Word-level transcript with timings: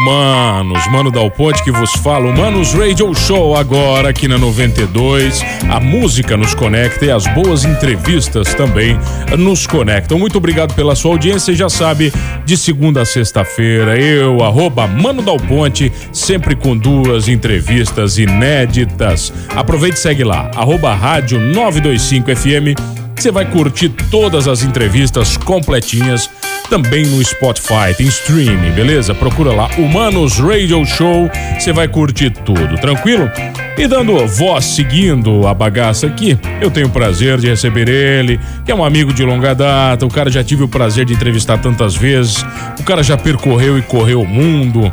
Manos. 0.00 0.86
Mano 0.90 1.10
Dal 1.10 1.30
Ponte 1.30 1.62
que 1.62 1.70
vos 1.70 1.92
fala. 1.92 2.32
Manos 2.32 2.72
Radio 2.74 3.14
Show 3.14 3.56
agora 3.56 4.10
aqui 4.10 4.28
na 4.28 4.38
92. 4.38 5.44
A 5.70 5.80
música 5.80 6.36
nos 6.36 6.54
conecta 6.54 7.04
e 7.04 7.10
as 7.10 7.26
boas 7.28 7.64
entrevistas 7.64 8.54
também 8.54 8.98
nos 9.38 9.66
conectam. 9.66 10.18
Muito 10.18 10.38
obrigado 10.38 10.74
pela 10.74 10.94
sua 10.94 11.12
audiência. 11.12 11.54
Já 11.54 11.68
sabe, 11.68 12.12
de 12.44 12.56
segunda 12.56 13.02
a 13.02 13.06
sexta-feira, 13.06 13.98
eu, 13.98 14.42
arroba 14.42 14.86
Mano 14.86 15.22
Dal 15.22 15.38
Ponte, 15.38 15.92
sempre 16.12 16.54
com 16.56 16.76
duas 16.76 17.28
entrevistas 17.28 18.18
inéditas. 18.18 19.32
Aproveite 19.54 19.96
e 19.96 20.00
segue 20.00 20.24
lá, 20.24 20.50
arroba 20.54 20.94
Rádio 20.94 21.40
925 21.40 22.36
FM. 22.36 22.98
Você 23.18 23.32
vai 23.32 23.44
curtir 23.50 23.88
todas 24.10 24.46
as 24.46 24.62
entrevistas 24.62 25.36
completinhas 25.36 26.30
também 26.68 27.06
no 27.06 27.24
Spotify, 27.24 27.94
tem 27.96 28.06
streaming, 28.06 28.72
beleza? 28.72 29.14
Procura 29.14 29.52
lá 29.52 29.68
Humanos 29.78 30.38
Radio 30.38 30.84
Show, 30.84 31.30
você 31.58 31.72
vai 31.72 31.88
curtir 31.88 32.30
tudo, 32.30 32.76
tranquilo? 32.76 33.30
E 33.76 33.86
dando 33.86 34.26
voz 34.26 34.64
seguindo 34.64 35.46
a 35.46 35.54
bagaça 35.54 36.06
aqui, 36.06 36.38
eu 36.60 36.70
tenho 36.70 36.88
o 36.88 36.90
prazer 36.90 37.38
de 37.38 37.48
receber 37.48 37.88
ele, 37.88 38.38
que 38.64 38.70
é 38.70 38.74
um 38.74 38.84
amigo 38.84 39.12
de 39.12 39.24
longa 39.24 39.54
data, 39.54 40.04
o 40.04 40.10
cara 40.10 40.30
já 40.30 40.44
tive 40.44 40.64
o 40.64 40.68
prazer 40.68 41.04
de 41.04 41.14
entrevistar 41.14 41.58
tantas 41.58 41.94
vezes, 41.94 42.44
o 42.78 42.82
cara 42.82 43.02
já 43.02 43.16
percorreu 43.16 43.78
e 43.78 43.82
correu 43.82 44.20
o 44.20 44.26
mundo, 44.26 44.92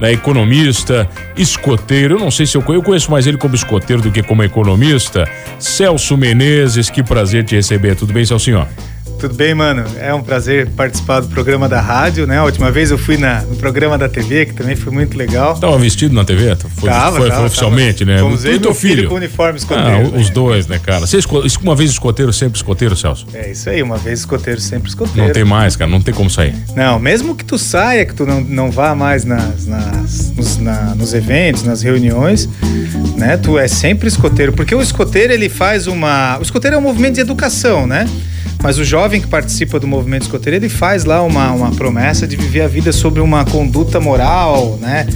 né, 0.00 0.12
economista, 0.12 1.08
escoteiro. 1.36 2.14
Eu 2.14 2.18
não 2.18 2.30
sei 2.30 2.46
se 2.46 2.56
eu, 2.56 2.64
eu 2.68 2.82
conheço 2.82 3.10
mais 3.10 3.26
ele 3.26 3.36
como 3.36 3.54
escoteiro 3.54 4.00
do 4.00 4.10
que 4.10 4.22
como 4.22 4.42
economista. 4.42 5.28
Celso 5.58 6.16
Menezes, 6.16 6.88
que 6.88 7.02
prazer 7.02 7.44
te 7.44 7.54
receber. 7.54 7.94
Tudo 7.94 8.12
bem, 8.12 8.24
Celso? 8.24 8.50
Tudo 9.20 9.34
bem, 9.34 9.54
mano? 9.54 9.84
É 9.98 10.14
um 10.14 10.22
prazer 10.22 10.70
participar 10.70 11.20
do 11.20 11.28
programa 11.28 11.68
da 11.68 11.78
rádio, 11.78 12.26
né? 12.26 12.38
A 12.38 12.44
última 12.44 12.70
vez 12.70 12.90
eu 12.90 12.96
fui 12.96 13.18
na, 13.18 13.42
no 13.42 13.54
programa 13.54 13.98
da 13.98 14.08
TV, 14.08 14.46
que 14.46 14.54
também 14.54 14.74
foi 14.74 14.90
muito 14.90 15.14
legal. 15.14 15.58
Tava 15.58 15.76
vestido 15.76 16.14
na 16.14 16.24
TV? 16.24 16.56
Foi, 16.56 16.88
tava, 16.88 17.18
foi, 17.18 17.28
tava, 17.28 17.40
foi 17.40 17.46
oficialmente, 17.48 18.06
tava. 18.06 18.16
né? 18.16 18.22
Eu 18.22 18.54
e 18.54 18.58
teu 18.58 18.74
filho, 18.74 18.96
filho 18.96 19.08
com 19.10 19.16
uniforme 19.16 19.58
escoteiro. 19.58 19.90
Ah, 19.90 20.10
né? 20.10 20.18
os 20.18 20.30
dois, 20.30 20.66
né, 20.66 20.78
cara? 20.78 21.06
Você, 21.06 21.18
uma 21.62 21.76
vez 21.76 21.90
escoteiro, 21.90 22.32
sempre 22.32 22.56
escoteiro, 22.56 22.96
Celso? 22.96 23.26
É 23.34 23.50
isso 23.50 23.68
aí, 23.68 23.82
uma 23.82 23.98
vez 23.98 24.20
escoteiro, 24.20 24.58
sempre 24.58 24.88
escoteiro. 24.88 25.26
Não 25.26 25.34
tem 25.34 25.44
mais, 25.44 25.76
cara, 25.76 25.90
não 25.90 26.00
tem 26.00 26.14
como 26.14 26.30
sair. 26.30 26.54
Não, 26.74 26.98
mesmo 26.98 27.36
que 27.36 27.44
tu 27.44 27.58
saia, 27.58 28.06
que 28.06 28.14
tu 28.14 28.24
não, 28.24 28.40
não 28.40 28.70
vá 28.70 28.94
mais 28.94 29.26
nas, 29.26 29.66
nas 29.66 30.32
nos, 30.34 30.56
na, 30.56 30.94
nos 30.94 31.12
eventos, 31.12 31.62
nas 31.62 31.82
reuniões, 31.82 32.48
né? 33.18 33.36
Tu 33.36 33.58
é 33.58 33.68
sempre 33.68 34.08
escoteiro, 34.08 34.54
porque 34.54 34.74
o 34.74 34.80
escoteiro 34.80 35.30
ele 35.30 35.50
faz 35.50 35.86
uma... 35.86 36.38
O 36.38 36.42
escoteiro 36.42 36.76
é 36.76 36.78
um 36.78 36.82
movimento 36.82 37.16
de 37.16 37.20
educação, 37.20 37.86
né? 37.86 38.08
Mas 38.62 38.78
o 38.78 38.84
jovem 38.84 39.20
que 39.20 39.26
participa 39.26 39.80
do 39.80 39.86
movimento 39.86 40.22
escoteiro, 40.22 40.56
ele 40.56 40.68
faz 40.68 41.04
lá 41.04 41.22
uma, 41.22 41.50
uma 41.52 41.70
promessa 41.70 42.26
de 42.26 42.36
viver 42.36 42.62
a 42.62 42.68
vida 42.68 42.92
sobre 42.92 43.20
uma 43.20 43.44
conduta 43.44 43.98
moral, 44.00 44.78
né? 44.80 45.06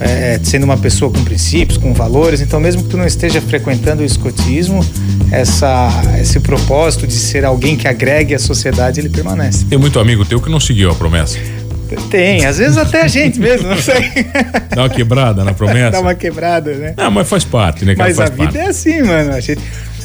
É, 0.00 0.40
sendo 0.42 0.64
uma 0.64 0.76
pessoa 0.76 1.12
com 1.12 1.22
princípios, 1.22 1.78
com 1.78 1.92
valores. 1.92 2.40
Então, 2.40 2.58
mesmo 2.58 2.82
que 2.82 2.88
tu 2.88 2.96
não 2.96 3.06
esteja 3.06 3.40
frequentando 3.40 4.02
o 4.02 4.04
escotismo, 4.04 4.84
essa, 5.30 5.90
esse 6.20 6.40
propósito 6.40 7.06
de 7.06 7.14
ser 7.14 7.44
alguém 7.44 7.76
que 7.76 7.86
agregue 7.86 8.34
a 8.34 8.38
sociedade, 8.38 9.00
ele 9.00 9.08
permanece. 9.08 9.64
Tem 9.64 9.78
muito 9.78 10.00
amigo 10.00 10.24
teu 10.24 10.40
que 10.40 10.50
não 10.50 10.58
seguiu 10.58 10.90
a 10.90 10.94
promessa. 10.94 11.38
Tem, 12.10 12.46
às 12.46 12.58
vezes 12.58 12.76
até 12.76 13.02
a 13.02 13.08
gente 13.08 13.38
mesmo, 13.38 13.68
não 13.68 13.76
sei. 13.76 14.10
Dá 14.74 14.82
uma 14.82 14.88
quebrada 14.88 15.44
na 15.44 15.52
promessa? 15.52 15.90
Dá 15.90 16.00
uma 16.00 16.14
quebrada, 16.14 16.72
né? 16.74 16.94
Não, 16.96 17.10
mas 17.10 17.28
faz 17.28 17.44
parte, 17.44 17.84
né? 17.84 17.94
Mas 17.96 18.18
a 18.18 18.24
vida 18.24 18.44
parte. 18.44 18.58
é 18.58 18.66
assim, 18.68 19.02
mano. 19.02 19.32
A 19.32 19.40
gente 19.40 19.60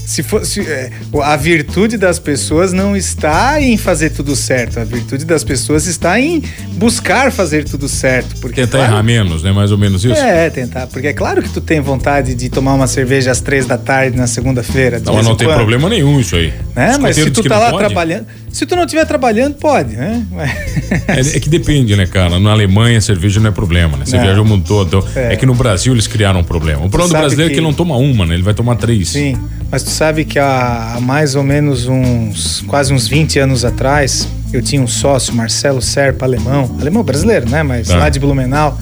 se 0.07 0.23
fosse 0.23 0.61
é, 0.61 0.89
a 1.21 1.35
virtude 1.35 1.97
das 1.97 2.17
pessoas 2.17 2.71
não 2.71 2.95
está 2.95 3.61
em 3.61 3.75
fazer 3.75 4.11
tudo 4.11 4.37
certo, 4.37 4.79
a 4.79 4.85
virtude 4.85 5.25
das 5.25 5.43
pessoas 5.43 5.85
está 5.85 6.17
em 6.17 6.41
buscar 6.75 7.29
fazer 7.29 7.65
tudo 7.65 7.89
certo, 7.89 8.39
porque 8.39 8.61
tentar 8.61 8.77
claro, 8.77 8.93
errar 8.93 9.03
menos, 9.03 9.43
né? 9.43 9.51
Mais 9.51 9.69
ou 9.69 9.77
menos 9.77 10.05
isso. 10.05 10.15
É, 10.15 10.49
tentar, 10.49 10.87
porque 10.87 11.07
é 11.07 11.13
claro 11.13 11.43
que 11.43 11.49
tu 11.49 11.59
tem 11.59 11.81
vontade 11.81 12.35
de 12.35 12.47
tomar 12.47 12.75
uma 12.75 12.87
cerveja 12.87 13.31
às 13.31 13.41
três 13.41 13.65
da 13.65 13.77
tarde 13.77 14.15
na 14.15 14.27
segunda-feira. 14.27 15.01
Não, 15.05 15.21
não 15.21 15.35
tem 15.35 15.45
quando. 15.45 15.57
problema 15.57 15.89
nenhum 15.89 16.21
isso 16.21 16.37
aí. 16.37 16.53
Né? 16.73 16.97
Mas 17.01 17.17
se 17.17 17.29
tu 17.29 17.43
tá 17.43 17.59
lá 17.59 17.71
pode. 17.71 17.85
trabalhando, 17.85 18.27
se 18.49 18.65
tu 18.65 18.77
não 18.77 18.83
estiver 18.85 19.05
trabalhando, 19.05 19.55
pode, 19.55 19.97
né? 19.97 20.25
É, 21.07 21.19
é, 21.19 21.39
que 21.39 21.49
depende, 21.49 21.95
né, 21.97 22.05
cara? 22.05 22.39
Na 22.39 22.51
Alemanha, 22.51 23.01
cerveja 23.01 23.41
não 23.41 23.49
é 23.49 23.51
problema, 23.51 23.97
né? 23.97 24.05
Você 24.05 24.15
não. 24.15 24.23
viaja 24.23 24.41
o 24.41 24.45
mundo 24.45 24.63
todo. 24.65 24.87
Então, 24.87 25.21
é. 25.21 25.33
é. 25.33 25.35
que 25.35 25.45
no 25.45 25.53
Brasil 25.53 25.93
eles 25.93 26.07
criaram 26.07 26.39
um 26.39 26.43
problema. 26.43 26.85
O 26.85 26.89
problema 26.89 27.13
do 27.13 27.19
brasileiro 27.19 27.49
que... 27.49 27.53
é 27.53 27.55
que 27.55 27.59
ele 27.59 27.67
não 27.67 27.73
toma 27.73 27.97
uma, 27.97 28.25
né? 28.25 28.35
Ele 28.35 28.43
vai 28.43 28.53
tomar 28.53 28.75
três. 28.77 29.09
Sim, 29.09 29.37
mas 29.69 29.83
tu 29.83 29.89
sabe 29.89 30.23
que 30.23 30.39
há 30.39 30.97
mais 31.01 31.35
ou 31.35 31.43
menos 31.43 31.87
uns 31.87 32.61
quase 32.67 32.93
uns 32.93 33.07
20 33.07 33.39
anos 33.39 33.65
atrás, 33.65 34.27
eu 34.53 34.61
tinha 34.61 34.81
um 34.81 34.87
sócio, 34.87 35.33
Marcelo 35.33 35.81
Serpa, 35.81 36.25
alemão, 36.25 36.75
alemão 36.79 37.03
brasileiro, 37.03 37.49
né? 37.49 37.63
Mas 37.63 37.87
tá. 37.87 37.97
lá 37.97 38.09
de 38.09 38.19
Blumenau. 38.19 38.79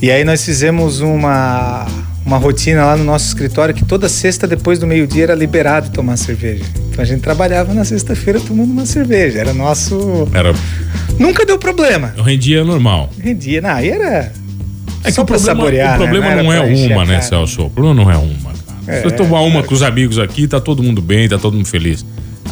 E 0.00 0.10
aí 0.10 0.22
nós 0.22 0.44
fizemos 0.44 1.00
uma, 1.00 1.86
uma 2.24 2.38
rotina 2.38 2.84
lá 2.84 2.96
no 2.96 3.04
nosso 3.04 3.26
escritório 3.26 3.74
que 3.74 3.84
toda 3.84 4.08
sexta, 4.08 4.46
depois 4.46 4.78
do 4.78 4.86
meio-dia, 4.86 5.24
era 5.24 5.34
liberado 5.34 5.90
tomar 5.90 6.16
cerveja. 6.16 6.64
Então 6.90 7.02
a 7.02 7.06
gente 7.06 7.20
trabalhava 7.20 7.74
na 7.74 7.84
sexta-feira 7.84 8.38
tomando 8.38 8.70
uma 8.70 8.86
cerveja. 8.86 9.40
Era 9.40 9.52
nosso. 9.52 10.28
Era. 10.32 10.54
Nunca 11.18 11.44
deu 11.44 11.58
problema. 11.58 12.14
Eu 12.16 12.22
rendia 12.22 12.62
normal. 12.62 13.10
Rendia, 13.18 13.60
não, 13.60 13.70
aí 13.70 13.88
era. 13.88 14.32
É 15.02 15.12
que 15.12 15.20
o 15.20 15.24
problema, 15.24 15.38
saborear, 15.38 15.94
o 15.94 16.02
problema 16.02 16.28
né? 16.28 16.36
não, 16.36 16.44
não 16.44 16.52
é 16.52 16.60
uma, 16.60 17.04
né, 17.04 17.20
Celso? 17.20 17.66
O 17.66 17.70
problema 17.70 18.02
não 18.02 18.10
é 18.10 18.16
uma. 18.16 18.54
É, 18.86 18.98
Se 18.98 19.04
você 19.04 19.16
tomar 19.16 19.40
uma 19.42 19.62
com 19.62 19.74
os 19.74 19.82
amigos 19.82 20.18
aqui, 20.18 20.46
tá 20.46 20.60
todo 20.60 20.82
mundo 20.82 21.00
bem, 21.00 21.28
tá 21.28 21.38
todo 21.38 21.54
mundo 21.54 21.68
feliz. 21.68 22.04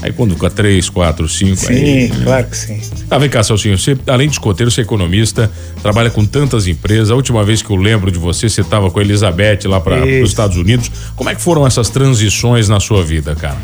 Aí 0.02 0.12
quando 0.12 0.34
fica 0.34 0.50
três, 0.50 0.88
quatro, 0.88 1.28
cinco. 1.28 1.56
Sim, 1.56 1.74
aí, 1.74 2.12
claro 2.24 2.46
que 2.46 2.56
sim. 2.56 2.80
Tá, 3.08 3.18
vem 3.18 3.28
cá, 3.30 3.42
Celcinho. 3.42 3.78
Você, 3.78 3.96
além 4.08 4.26
de 4.26 4.34
escoteiro, 4.34 4.68
você 4.68 4.80
é 4.80 4.84
economista, 4.84 5.48
trabalha 5.80 6.10
com 6.10 6.24
tantas 6.24 6.66
empresas. 6.66 7.10
A 7.10 7.14
última 7.14 7.44
vez 7.44 7.62
que 7.62 7.70
eu 7.70 7.76
lembro 7.76 8.10
de 8.10 8.18
você, 8.18 8.48
você 8.48 8.62
estava 8.62 8.90
com 8.90 8.98
a 8.98 9.02
Elizabeth 9.02 9.60
lá 9.66 9.80
para 9.80 10.04
os 10.04 10.28
Estados 10.28 10.56
Unidos. 10.56 10.90
Como 11.14 11.30
é 11.30 11.36
que 11.36 11.40
foram 11.40 11.64
essas 11.64 11.88
transições 11.88 12.68
na 12.68 12.80
sua 12.80 13.04
vida, 13.04 13.36
cara? 13.36 13.58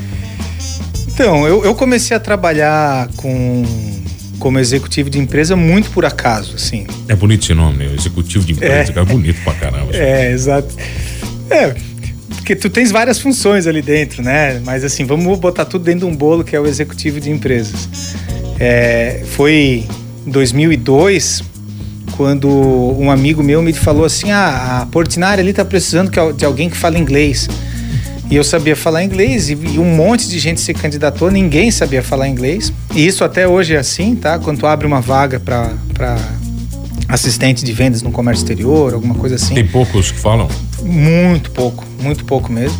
Então, 1.08 1.48
eu, 1.48 1.64
eu 1.64 1.74
comecei 1.74 2.16
a 2.16 2.20
trabalhar 2.20 3.08
com 3.16 3.64
como 4.38 4.60
executivo 4.60 5.10
de 5.10 5.18
empresa 5.18 5.56
muito 5.56 5.90
por 5.90 6.04
acaso, 6.04 6.54
assim. 6.54 6.86
É 7.08 7.16
bonito 7.16 7.42
esse 7.42 7.54
nome, 7.54 7.78
né? 7.78 7.94
Executivo 7.98 8.44
de 8.44 8.52
empresa, 8.52 8.92
é, 8.92 8.94
cara, 8.94 9.04
bonito 9.04 9.42
pra 9.42 9.54
caramba. 9.54 9.92
É, 9.92 10.30
exato. 10.30 10.72
É, 11.50 11.74
porque 12.48 12.56
tu 12.56 12.70
tens 12.70 12.90
várias 12.90 13.18
funções 13.18 13.66
ali 13.66 13.82
dentro, 13.82 14.22
né? 14.22 14.58
Mas 14.64 14.82
assim, 14.82 15.04
vamos 15.04 15.38
botar 15.38 15.66
tudo 15.66 15.84
dentro 15.84 16.06
de 16.08 16.14
um 16.14 16.16
bolo 16.16 16.42
que 16.42 16.56
é 16.56 16.60
o 16.60 16.66
executivo 16.66 17.20
de 17.20 17.30
empresas. 17.30 18.14
É, 18.58 19.22
foi 19.32 19.84
em 20.26 20.30
2002 20.30 21.42
quando 22.16 22.48
um 22.48 23.10
amigo 23.10 23.42
meu 23.42 23.60
me 23.60 23.74
falou 23.74 24.02
assim: 24.02 24.30
ah, 24.30 24.80
a 24.80 24.86
Portinari 24.86 25.42
ali 25.42 25.52
tá 25.52 25.62
precisando 25.62 26.10
de 26.32 26.42
alguém 26.42 26.70
que 26.70 26.76
fale 26.78 26.98
inglês. 26.98 27.50
E 28.30 28.36
eu 28.36 28.42
sabia 28.42 28.74
falar 28.74 29.04
inglês 29.04 29.50
e, 29.50 29.54
um 29.78 29.94
monte 29.94 30.26
de 30.26 30.38
gente 30.38 30.62
se 30.62 30.72
candidatou, 30.72 31.30
ninguém 31.30 31.70
sabia 31.70 32.02
falar 32.02 32.28
inglês. 32.28 32.72
E 32.94 33.06
isso 33.06 33.24
até 33.24 33.46
hoje 33.46 33.74
é 33.74 33.78
assim, 33.78 34.16
tá? 34.16 34.38
Quando 34.38 34.66
abre 34.66 34.86
uma 34.86 35.02
vaga 35.02 35.38
para 35.38 36.16
assistente 37.06 37.62
de 37.62 37.72
vendas 37.74 38.00
no 38.00 38.10
comércio 38.10 38.42
exterior, 38.42 38.94
alguma 38.94 39.14
coisa 39.16 39.34
assim. 39.34 39.54
Tem 39.54 39.66
poucos 39.66 40.10
que 40.10 40.18
falam? 40.18 40.48
Muito 40.88 41.50
pouco, 41.50 41.84
muito 42.00 42.24
pouco 42.24 42.50
mesmo. 42.50 42.78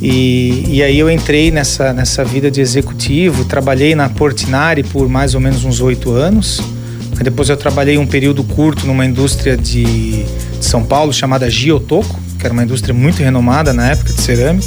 E, 0.00 0.64
e 0.66 0.82
aí 0.82 0.98
eu 0.98 1.08
entrei 1.08 1.52
nessa, 1.52 1.92
nessa 1.92 2.24
vida 2.24 2.50
de 2.50 2.60
executivo, 2.60 3.44
trabalhei 3.44 3.94
na 3.94 4.08
Portinari 4.08 4.82
por 4.82 5.08
mais 5.08 5.36
ou 5.36 5.40
menos 5.40 5.64
uns 5.64 5.80
oito 5.80 6.10
anos. 6.10 6.60
Depois 7.22 7.48
eu 7.48 7.56
trabalhei 7.56 7.98
um 7.98 8.06
período 8.06 8.42
curto 8.42 8.84
numa 8.84 9.06
indústria 9.06 9.56
de, 9.56 10.24
de 10.24 10.64
São 10.64 10.82
Paulo 10.82 11.12
chamada 11.12 11.48
Giotoco, 11.48 12.18
que 12.36 12.44
era 12.44 12.52
uma 12.52 12.64
indústria 12.64 12.92
muito 12.92 13.22
renomada 13.22 13.72
na 13.72 13.92
época 13.92 14.12
de 14.12 14.20
cerâmica. 14.20 14.66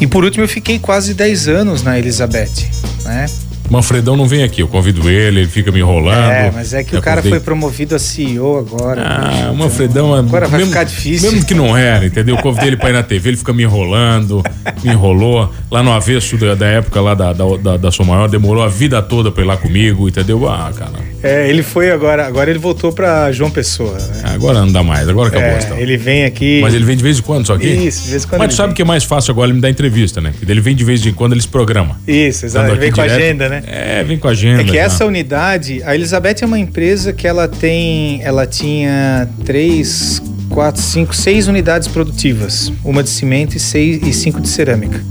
E 0.00 0.06
por 0.08 0.24
último 0.24 0.42
eu 0.42 0.48
fiquei 0.48 0.80
quase 0.80 1.14
10 1.14 1.46
anos 1.46 1.82
na 1.84 1.96
Elizabeth, 1.96 2.68
né? 3.04 3.26
Manfredão 3.70 4.16
não 4.16 4.26
vem 4.26 4.42
aqui, 4.42 4.60
eu 4.60 4.68
convido 4.68 5.08
ele, 5.08 5.40
ele 5.40 5.48
fica 5.48 5.72
me 5.72 5.80
enrolando. 5.80 6.30
É, 6.30 6.50
mas 6.50 6.74
é 6.74 6.84
que 6.84 6.96
o 6.96 7.00
cara 7.00 7.16
convidei... 7.16 7.38
foi 7.38 7.44
promovido 7.44 7.94
a 7.94 7.98
CEO 7.98 8.58
agora. 8.58 9.02
Ah, 9.02 9.50
o 9.50 9.56
Manfredão 9.56 10.14
é. 10.14 10.18
Agora 10.18 10.46
vai 10.46 10.58
mesmo, 10.58 10.72
ficar 10.72 10.84
difícil. 10.84 11.30
Mesmo 11.30 11.46
que 11.46 11.54
não 11.54 11.76
era, 11.76 12.06
entendeu? 12.06 12.36
Eu 12.36 12.42
convidei 12.42 12.68
ele 12.68 12.76
pra 12.76 12.90
ir 12.90 12.92
na 12.92 13.02
TV, 13.02 13.30
ele 13.30 13.36
fica 13.36 13.52
me 13.52 13.62
enrolando, 13.62 14.42
me 14.82 14.90
enrolou. 14.92 15.52
Lá 15.70 15.82
no 15.82 15.92
avesso 15.92 16.36
da, 16.36 16.54
da 16.54 16.66
época 16.66 17.00
lá 17.00 17.14
da, 17.14 17.32
da, 17.32 17.44
da, 17.56 17.76
da 17.78 17.90
Sua 17.90 18.04
Maior, 18.04 18.28
demorou 18.28 18.62
a 18.62 18.68
vida 18.68 19.00
toda 19.02 19.30
pra 19.30 19.42
ir 19.42 19.46
lá 19.46 19.56
comigo, 19.56 20.08
entendeu? 20.08 20.48
Ah, 20.48 20.70
cara. 20.76 21.13
É, 21.24 21.48
ele 21.48 21.62
foi 21.62 21.90
agora, 21.90 22.26
agora 22.26 22.50
ele 22.50 22.58
voltou 22.58 22.92
pra 22.92 23.32
João 23.32 23.50
Pessoa. 23.50 23.96
Né? 23.96 24.22
Agora 24.24 24.60
não 24.60 24.70
dá 24.70 24.82
mais, 24.82 25.08
agora 25.08 25.28
acabou 25.28 25.48
é, 25.48 25.58
então. 25.58 25.78
Ele 25.78 25.96
vem 25.96 26.24
aqui. 26.26 26.60
Mas 26.60 26.74
ele 26.74 26.84
vem 26.84 26.94
de 26.94 27.02
vez 27.02 27.18
em 27.18 27.22
quando 27.22 27.46
só 27.46 27.54
aqui? 27.54 27.66
Isso, 27.66 28.04
de 28.04 28.10
vez 28.10 28.24
em 28.24 28.28
quando. 28.28 28.38
Mas 28.40 28.54
tu 28.54 28.56
sabe 28.56 28.68
vem. 28.68 28.76
que 28.76 28.82
é 28.82 28.84
mais 28.84 29.04
fácil 29.04 29.30
agora 29.32 29.46
ele 29.46 29.54
me 29.54 29.62
dar 29.62 29.70
entrevista, 29.70 30.20
né? 30.20 30.34
Ele 30.46 30.60
vem 30.60 30.76
de 30.76 30.84
vez 30.84 31.04
em 31.06 31.14
quando, 31.14 31.32
ele 31.32 31.40
se 31.40 31.48
programa. 31.48 31.98
Isso, 32.06 32.44
exato. 32.44 32.70
Ele 32.70 32.78
vem 32.78 32.92
com 32.92 33.00
direto. 33.00 33.16
agenda, 33.16 33.48
né? 33.48 33.62
É, 33.66 34.04
vem 34.04 34.18
com 34.18 34.28
agenda. 34.28 34.60
É 34.60 34.64
que 34.64 34.76
essa 34.76 35.06
unidade, 35.06 35.82
a 35.82 35.94
Elizabeth 35.94 36.36
é 36.42 36.46
uma 36.46 36.58
empresa 36.58 37.10
que 37.10 37.26
ela 37.26 37.48
tem, 37.48 38.22
ela 38.22 38.46
tinha 38.46 39.26
três, 39.46 40.22
quatro, 40.50 40.82
cinco, 40.82 41.16
seis 41.16 41.48
unidades 41.48 41.88
produtivas, 41.88 42.70
uma 42.84 43.02
de 43.02 43.08
cimento 43.08 43.56
e 43.56 43.60
seis 43.60 44.06
e 44.06 44.12
cinco 44.12 44.42
de 44.42 44.48
cerâmica. 44.50 45.02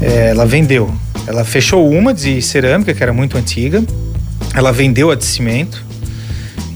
É, 0.00 0.30
ela 0.30 0.46
vendeu. 0.46 0.90
Ela 1.26 1.44
fechou 1.44 1.88
uma 1.88 2.14
de 2.14 2.40
cerâmica 2.40 2.94
que 2.94 3.02
era 3.02 3.12
muito 3.12 3.36
antiga. 3.36 3.84
Ela 4.54 4.72
vendeu 4.72 5.10
a 5.10 5.14
de 5.14 5.24
cimento. 5.24 5.84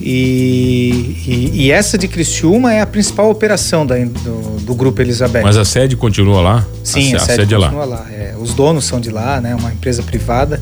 E, 0.01 1.17
e, 1.27 1.51
e, 1.65 1.73
essa 1.73 1.99
de 1.99 2.07
Criciúma 2.07 2.73
é 2.73 2.81
a 2.81 2.87
principal 2.87 3.29
operação 3.29 3.85
da, 3.85 3.97
do, 3.97 4.61
do, 4.61 4.75
Grupo 4.75 5.03
Elizabeth. 5.03 5.43
Mas 5.43 5.57
a 5.57 5.65
sede 5.65 5.97
continua 5.97 6.41
lá? 6.41 6.67
Sim, 6.85 7.13
a, 7.13 7.19
a, 7.19 7.23
a 7.23 7.25
sede, 7.25 7.41
sede, 7.41 7.55
é 7.55 7.59
continua 7.59 7.85
lá. 7.85 7.97
lá. 7.97 8.07
É, 8.13 8.35
os 8.39 8.55
donos 8.55 8.85
são 8.85 9.01
de 9.01 9.11
lá, 9.11 9.41
né? 9.41 9.55
Uma 9.57 9.73
empresa 9.73 10.05
privada. 10.05 10.61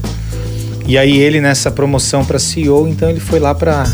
E 0.86 0.96
aí 0.96 1.18
ele 1.18 1.42
nessa 1.42 1.70
promoção 1.70 2.24
para 2.24 2.38
CEO, 2.38 2.88
então 2.88 3.10
ele 3.10 3.20
foi 3.20 3.38
lá 3.38 3.54
para 3.54 3.84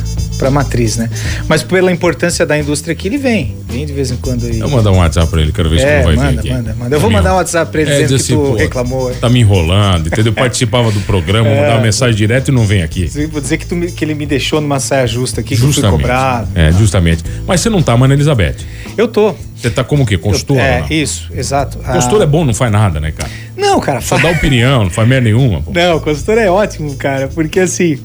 para 0.41 0.51
matriz, 0.51 0.97
né? 0.97 1.11
Mas 1.47 1.63
pela 1.63 1.93
importância 1.93 2.47
da 2.47 2.59
indústria 2.59 2.95
aqui 2.95 3.09
ele 3.09 3.19
vem, 3.19 3.55
vem 3.69 3.85
de 3.85 3.93
vez 3.93 4.11
em 4.11 4.17
quando 4.17 4.47
aí. 4.47 4.59
Eu 4.59 4.69
vou 4.69 4.79
mandar 4.79 4.91
um 4.91 4.97
WhatsApp 4.97 5.31
para 5.31 5.43
ele, 5.43 5.53
quero 5.53 5.69
ver 5.69 5.81
se 5.81 5.85
é, 5.85 5.97
ele 5.97 6.05
vai 6.05 6.17
manda, 6.17 6.31
vir 6.31 6.39
aqui. 6.39 6.51
Manda, 6.51 6.75
manda. 6.79 6.97
Eu 6.97 7.01
vou 7.01 7.11
mandar 7.11 7.35
um 7.35 7.37
WhatsApp 7.37 7.71
para 7.71 7.83
ele 7.83 7.91
é, 7.91 8.03
dizendo 8.03 8.19
que 8.19 8.33
tu 8.33 8.37
pô, 8.37 8.55
reclamou. 8.55 9.15
Tá 9.17 9.29
me 9.29 9.41
enrolando, 9.41 10.07
entendeu? 10.07 10.33
Participava 10.41 10.91
do 10.91 11.01
programa, 11.01 11.47
é, 11.47 11.61
mandar 11.61 11.75
uma 11.75 11.83
mensagem 11.83 12.17
direto 12.17 12.49
e 12.49 12.53
não 12.53 12.65
vem 12.65 12.83
aqui. 12.83 13.07
Vou 13.31 13.41
dizer 13.41 13.59
que, 13.59 13.67
tu, 13.67 13.77
que 13.77 14.03
ele 14.03 14.15
me 14.15 14.25
deixou 14.25 14.63
numa 14.63 14.81
saia 14.81 15.07
justa 15.07 15.43
aqui, 15.43 15.55
justamente, 15.55 15.81
que 15.81 15.87
eu 15.87 15.91
fui 15.91 15.99
cobrado. 15.99 16.49
É, 16.55 16.73
justamente. 16.73 17.23
Mas 17.47 17.61
você 17.61 17.69
não 17.69 17.83
tá, 17.83 17.95
Mana 17.95 18.15
Elizabeth? 18.15 18.57
Eu 18.97 19.09
tô. 19.09 19.35
Você 19.55 19.69
tá 19.69 19.85
como 19.85 20.05
o 20.05 20.07
quê? 20.07 20.17
Consultora? 20.17 20.63
É, 20.63 20.87
isso, 20.89 21.31
exato. 21.35 21.77
Consultor 21.79 22.21
ah. 22.23 22.25
é 22.25 22.27
bom, 22.27 22.47
não 22.47 22.55
faz 22.55 22.73
nada, 22.73 22.99
né, 22.99 23.13
cara? 23.13 23.31
Não, 23.55 23.79
cara. 23.79 24.01
Só 24.01 24.17
dá 24.17 24.31
opinião, 24.31 24.85
não 24.85 24.91
faz 24.91 25.07
merda 25.07 25.25
nenhuma. 25.25 25.61
Pô. 25.61 25.71
Não, 25.71 26.01
consultor 26.01 26.39
é 26.39 26.51
ótimo, 26.51 26.97
cara, 26.97 27.29
porque 27.29 27.61
assim, 27.61 27.99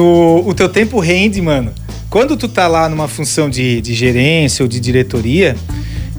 tu, 0.00 0.42
o 0.46 0.54
teu 0.54 0.68
tempo 0.68 0.98
rende, 0.98 1.42
mano. 1.42 1.72
Quando 2.08 2.34
tu 2.36 2.48
tá 2.48 2.66
lá 2.66 2.88
numa 2.88 3.06
função 3.06 3.50
de, 3.50 3.82
de 3.82 3.92
gerência 3.92 4.62
ou 4.62 4.68
de 4.68 4.80
diretoria, 4.80 5.54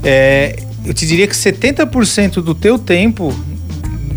é, 0.04 0.56
eu 0.86 0.94
te 0.94 1.06
diria 1.08 1.28
que 1.28 1.36
70% 1.36 2.42
do 2.42 2.54
teu 2.54 2.78
tempo 2.78 3.34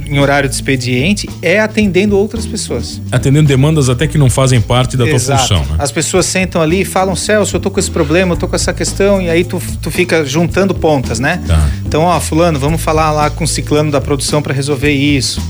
em 0.07 0.19
horário 0.19 0.49
de 0.49 0.55
expediente 0.55 1.29
é 1.41 1.59
atendendo 1.59 2.17
outras 2.17 2.45
pessoas. 2.45 3.01
Atendendo 3.11 3.49
demandas 3.49 3.89
até 3.89 4.07
que 4.07 4.19
não 4.19 4.29
fazem 4.29 4.61
parte 4.61 4.99
da 4.99 5.09
Exato. 5.09 5.49
tua 5.49 5.59
função, 5.59 5.75
né? 5.75 5.83
As 5.83 5.91
pessoas 5.91 6.27
sentam 6.27 6.61
ali 6.61 6.83
e 6.83 6.85
falam, 6.85 7.17
Celso, 7.17 7.57
eu 7.57 7.61
tô 7.61 7.71
com 7.71 7.81
esse 7.81 7.91
problema, 7.91 8.35
eu 8.35 8.37
tô 8.37 8.47
com 8.47 8.55
essa 8.55 8.73
questão, 8.73 9.21
e 9.21 9.31
aí 9.31 9.45
tu, 9.45 9.61
tu 9.81 9.91
fica 9.91 10.27
juntando 10.27 10.75
pontas, 10.75 11.19
né? 11.19 11.43
Tá. 11.47 11.71
Então, 11.87 12.03
ó, 12.03 12.21
fulano, 12.21 12.59
vamos 12.59 12.83
falar 12.83 13.11
lá 13.13 13.31
com 13.31 13.45
o 13.45 13.49
ciclano 13.49 13.91
da 13.91 14.01
produção 14.01 14.43
para 14.43 14.53
resolver 14.53 14.93
isso. 14.93 15.41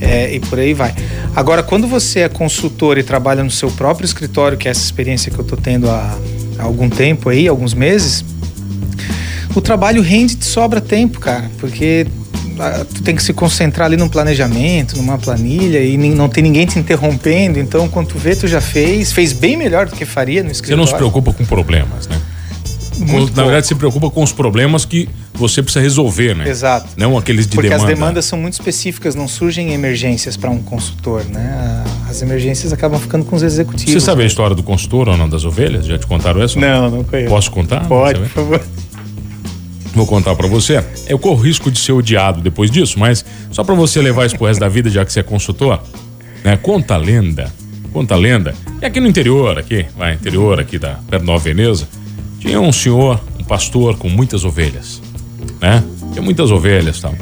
É, 0.00 0.34
e 0.34 0.40
por 0.40 0.58
aí 0.58 0.72
vai. 0.72 0.94
Agora, 1.34 1.62
quando 1.62 1.86
você 1.86 2.20
é 2.20 2.28
consultor 2.28 2.98
e 2.98 3.02
trabalha 3.02 3.42
no 3.42 3.50
seu 3.50 3.70
próprio 3.70 4.04
escritório, 4.04 4.58
que 4.58 4.68
é 4.68 4.70
essa 4.70 4.82
experiência 4.82 5.30
que 5.30 5.38
eu 5.38 5.44
tô 5.44 5.56
tendo 5.56 5.88
há, 5.88 6.18
há 6.58 6.62
algum 6.62 6.88
tempo 6.90 7.28
aí, 7.28 7.46
alguns 7.48 7.72
meses, 7.72 8.24
o 9.54 9.60
trabalho 9.60 10.02
rende 10.02 10.36
e 10.40 10.44
sobra 10.44 10.80
tempo, 10.80 11.20
cara, 11.20 11.50
porque 11.58 12.06
tu 12.94 13.02
tem 13.02 13.16
que 13.16 13.22
se 13.22 13.32
concentrar 13.32 13.86
ali 13.86 13.96
num 13.96 14.08
planejamento, 14.08 14.96
numa 14.96 15.16
planilha 15.16 15.82
e 15.82 15.96
não 15.96 16.28
tem 16.28 16.42
ninguém 16.42 16.66
te 16.66 16.78
interrompendo. 16.78 17.58
Então, 17.58 17.88
quando 17.88 18.08
tu 18.08 18.18
vê, 18.18 18.36
tu 18.36 18.46
já 18.46 18.60
fez, 18.60 19.12
fez 19.12 19.32
bem 19.32 19.56
melhor 19.56 19.86
do 19.86 19.96
que 19.96 20.04
faria 20.04 20.42
no 20.42 20.50
escritório. 20.50 20.84
Você 20.84 20.92
não 20.92 20.98
se 20.98 20.98
preocupa 20.98 21.32
com 21.32 21.44
problemas, 21.44 22.06
né? 22.06 22.20
Muito 23.10 23.36
na 23.36 23.44
verdade, 23.44 23.66
se 23.66 23.74
preocupa 23.74 24.10
com 24.10 24.22
os 24.22 24.32
problemas 24.32 24.84
que 24.84 25.08
você 25.34 25.62
precisa 25.62 25.82
resolver, 25.82 26.34
né? 26.34 26.48
Exato. 26.48 26.88
Não 26.96 27.16
aqueles 27.16 27.46
de 27.46 27.54
Porque 27.54 27.68
demanda. 27.68 27.90
as 27.90 27.98
demandas 27.98 28.24
são 28.24 28.38
muito 28.38 28.54
específicas, 28.54 29.14
não 29.14 29.28
surgem 29.28 29.72
emergências 29.72 30.36
para 30.36 30.50
um 30.50 30.62
consultor, 30.62 31.24
né? 31.24 31.84
As 32.08 32.22
emergências 32.22 32.72
acabam 32.72 33.00
ficando 33.00 33.24
com 33.24 33.36
os 33.36 33.42
executivos. 33.42 33.92
Você 33.92 34.00
sabe 34.00 34.22
a 34.22 34.26
história 34.26 34.54
do 34.54 34.62
consultor 34.62 35.08
ou 35.08 35.16
não 35.16 35.28
das 35.28 35.44
ovelhas? 35.44 35.86
Já 35.86 35.98
te 35.98 36.06
contaram 36.06 36.42
essa? 36.42 36.58
Não, 36.58 36.90
não 36.90 37.04
conheço. 37.04 37.28
Posso 37.28 37.50
contar? 37.50 37.86
Pode, 37.86 38.18
por 38.20 38.28
favor. 38.28 38.60
Vou 39.94 40.06
contar 40.06 40.34
para 40.36 40.46
você. 40.46 40.84
Eu 41.08 41.18
corro 41.18 41.42
risco 41.42 41.70
de 41.70 41.78
ser 41.78 41.92
odiado 41.92 42.40
depois 42.40 42.70
disso, 42.70 42.98
mas 42.98 43.24
só 43.50 43.64
para 43.64 43.74
você 43.74 44.00
levar 44.00 44.26
isso 44.26 44.36
pro 44.36 44.46
resto 44.46 44.60
da 44.60 44.68
vida, 44.68 44.88
já 44.88 45.04
que 45.04 45.12
você 45.12 45.20
é 45.20 45.22
consultor, 45.22 45.80
né? 46.44 46.56
Conta 46.56 46.94
a 46.94 46.96
lenda, 46.96 47.52
conta 47.92 48.14
a 48.14 48.16
lenda. 48.16 48.54
E 48.80 48.86
aqui 48.86 49.00
no 49.00 49.08
interior, 49.08 49.58
aqui, 49.58 49.86
vai, 49.96 50.14
interior 50.14 50.60
aqui 50.60 50.78
da 50.78 50.94
perto 51.08 51.24
da 51.24 51.32
Nova 51.32 51.42
Veneza, 51.42 51.88
tinha 52.40 52.58
um 52.58 52.72
senhor, 52.72 53.20
um 53.38 53.44
pastor 53.44 53.96
com 53.96 54.08
muitas 54.08 54.44
ovelhas, 54.44 55.00
né? 55.60 55.84
Tinha 56.10 56.22
muitas 56.22 56.50
ovelhas, 56.50 57.00
tal. 57.00 57.14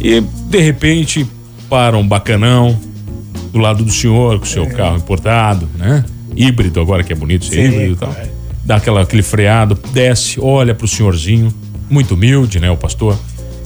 E 0.00 0.20
de 0.20 0.60
repente 0.60 1.26
para 1.68 1.96
um 1.98 2.06
bacanão 2.06 2.78
do 3.52 3.58
lado 3.58 3.84
do 3.84 3.90
senhor 3.90 4.38
com 4.38 4.44
o 4.44 4.48
seu 4.48 4.64
é. 4.64 4.66
carro 4.66 4.96
importado, 4.96 5.68
né? 5.76 6.04
Híbrido 6.34 6.80
agora 6.80 7.02
que 7.02 7.12
é 7.12 7.16
bonito 7.16 7.44
ser 7.44 7.56
Sim, 7.56 7.74
híbrido 7.74 7.92
e 7.92 7.96
tal. 7.96 8.12
É. 8.12 8.28
Dá 8.64 8.76
aquela, 8.76 9.02
aquele 9.02 9.22
freado, 9.22 9.78
desce, 9.92 10.38
olha 10.40 10.74
pro 10.74 10.86
senhorzinho 10.86 11.52
muito 11.90 12.14
humilde, 12.14 12.58
né, 12.60 12.70
o 12.70 12.76
pastor, 12.76 13.18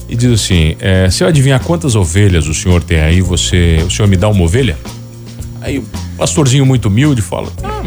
e 0.08 0.16
diz 0.16 0.32
assim: 0.32 0.74
é, 0.80 1.08
se 1.10 1.22
eu 1.22 1.28
adivinhar 1.28 1.60
quantas 1.62 1.94
ovelhas 1.94 2.46
o 2.46 2.54
senhor 2.54 2.82
tem 2.82 3.00
aí, 3.00 3.20
você, 3.20 3.82
o 3.86 3.90
senhor 3.90 4.08
me 4.08 4.16
dá 4.16 4.28
uma 4.28 4.42
ovelha? 4.42 4.76
Aí 5.60 5.78
o 5.78 5.84
pastorzinho 6.16 6.64
muito 6.64 6.88
humilde 6.88 7.20
fala: 7.20 7.52
ah, 7.62 7.84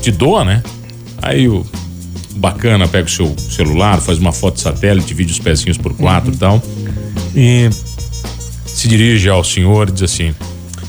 te 0.00 0.10
dou, 0.10 0.44
né? 0.44 0.62
Aí 1.20 1.48
o 1.48 1.64
bacana 2.36 2.88
pega 2.88 3.06
o 3.06 3.10
seu 3.10 3.34
celular, 3.38 4.00
faz 4.00 4.18
uma 4.18 4.32
foto 4.32 4.60
satélite, 4.60 5.08
divide 5.08 5.32
os 5.32 5.38
pezinhos 5.38 5.78
por 5.78 5.94
quatro 5.94 6.30
uhum. 6.30 6.34
e 6.34 6.38
tal, 6.38 6.62
e 7.34 7.70
se 8.66 8.88
dirige 8.88 9.28
ao 9.28 9.44
senhor 9.44 9.88
e 9.88 9.92
diz 9.92 10.02
assim: 10.02 10.34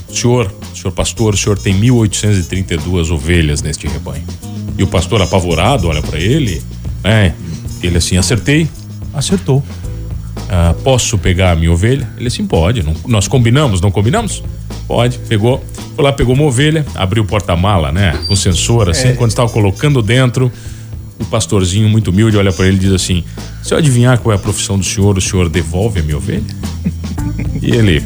senhor, 0.08 0.52
senhor 0.74 0.92
pastor, 0.92 1.34
o 1.34 1.36
senhor 1.36 1.58
tem 1.58 1.74
1.832 1.80 3.10
ovelhas 3.10 3.62
neste 3.62 3.86
rebanho. 3.86 4.24
E 4.76 4.82
o 4.82 4.86
pastor 4.86 5.22
apavorado 5.22 5.88
olha 5.88 6.02
para 6.02 6.18
ele, 6.18 6.62
né? 7.02 7.34
Ele 7.82 7.98
assim, 7.98 8.16
acertei? 8.16 8.68
Acertou. 9.12 9.62
Ah, 10.48 10.74
posso 10.82 11.16
pegar 11.16 11.52
a 11.52 11.56
minha 11.56 11.72
ovelha? 11.72 12.08
Ele 12.16 12.28
assim, 12.28 12.46
pode. 12.46 12.82
Não, 12.82 12.94
nós 13.06 13.28
combinamos, 13.28 13.80
não 13.80 13.90
combinamos? 13.90 14.42
Pode. 14.86 15.18
Pegou, 15.20 15.64
foi 15.94 16.04
lá, 16.04 16.12
pegou 16.12 16.34
uma 16.34 16.44
ovelha, 16.44 16.84
abriu 16.94 17.22
o 17.22 17.26
porta-mala, 17.26 17.92
né? 17.92 18.18
Com 18.26 18.36
sensor, 18.36 18.90
assim, 18.90 19.08
é. 19.08 19.12
quando 19.12 19.30
estava 19.30 19.48
colocando 19.48 20.02
dentro, 20.02 20.52
o 21.18 21.24
pastorzinho 21.24 21.88
muito 21.88 22.10
humilde 22.10 22.36
olha 22.36 22.52
para 22.52 22.66
ele 22.66 22.76
e 22.76 22.80
diz 22.80 22.92
assim: 22.92 23.24
Se 23.62 23.72
eu 23.72 23.78
adivinhar 23.78 24.18
qual 24.18 24.32
é 24.32 24.36
a 24.36 24.38
profissão 24.38 24.78
do 24.78 24.84
senhor, 24.84 25.16
o 25.16 25.20
senhor 25.20 25.48
devolve 25.48 26.00
a 26.00 26.02
minha 26.02 26.16
ovelha? 26.16 26.42
e 27.62 27.70
ele, 27.70 28.02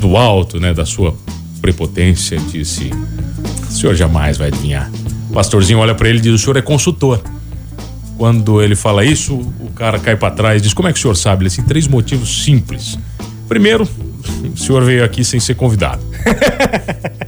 do 0.00 0.16
alto, 0.16 0.60
né, 0.60 0.72
da 0.72 0.86
sua 0.86 1.16
prepotência, 1.60 2.38
disse: 2.38 2.90
O 3.68 3.72
senhor 3.72 3.94
jamais 3.94 4.36
vai 4.36 4.48
adivinhar. 4.48 4.90
O 5.30 5.32
pastorzinho 5.32 5.78
olha 5.78 5.94
para 5.94 6.08
ele 6.08 6.18
e 6.18 6.22
diz: 6.22 6.32
O 6.32 6.38
senhor 6.38 6.56
é 6.56 6.62
consultor. 6.62 7.20
Quando 8.16 8.62
ele 8.62 8.76
fala 8.76 9.04
isso, 9.04 9.34
o 9.34 9.70
cara 9.74 9.98
cai 9.98 10.16
para 10.16 10.34
trás 10.34 10.62
diz: 10.62 10.72
Como 10.72 10.88
é 10.88 10.92
que 10.92 10.98
o 10.98 11.02
senhor 11.02 11.16
sabe? 11.16 11.42
Ele 11.42 11.48
assim, 11.48 11.62
três 11.62 11.88
motivos 11.88 12.44
simples. 12.44 12.98
Primeiro, 13.48 13.88
o 14.54 14.56
senhor 14.56 14.84
veio 14.84 15.04
aqui 15.04 15.24
sem 15.24 15.40
ser 15.40 15.54
convidado. 15.54 16.02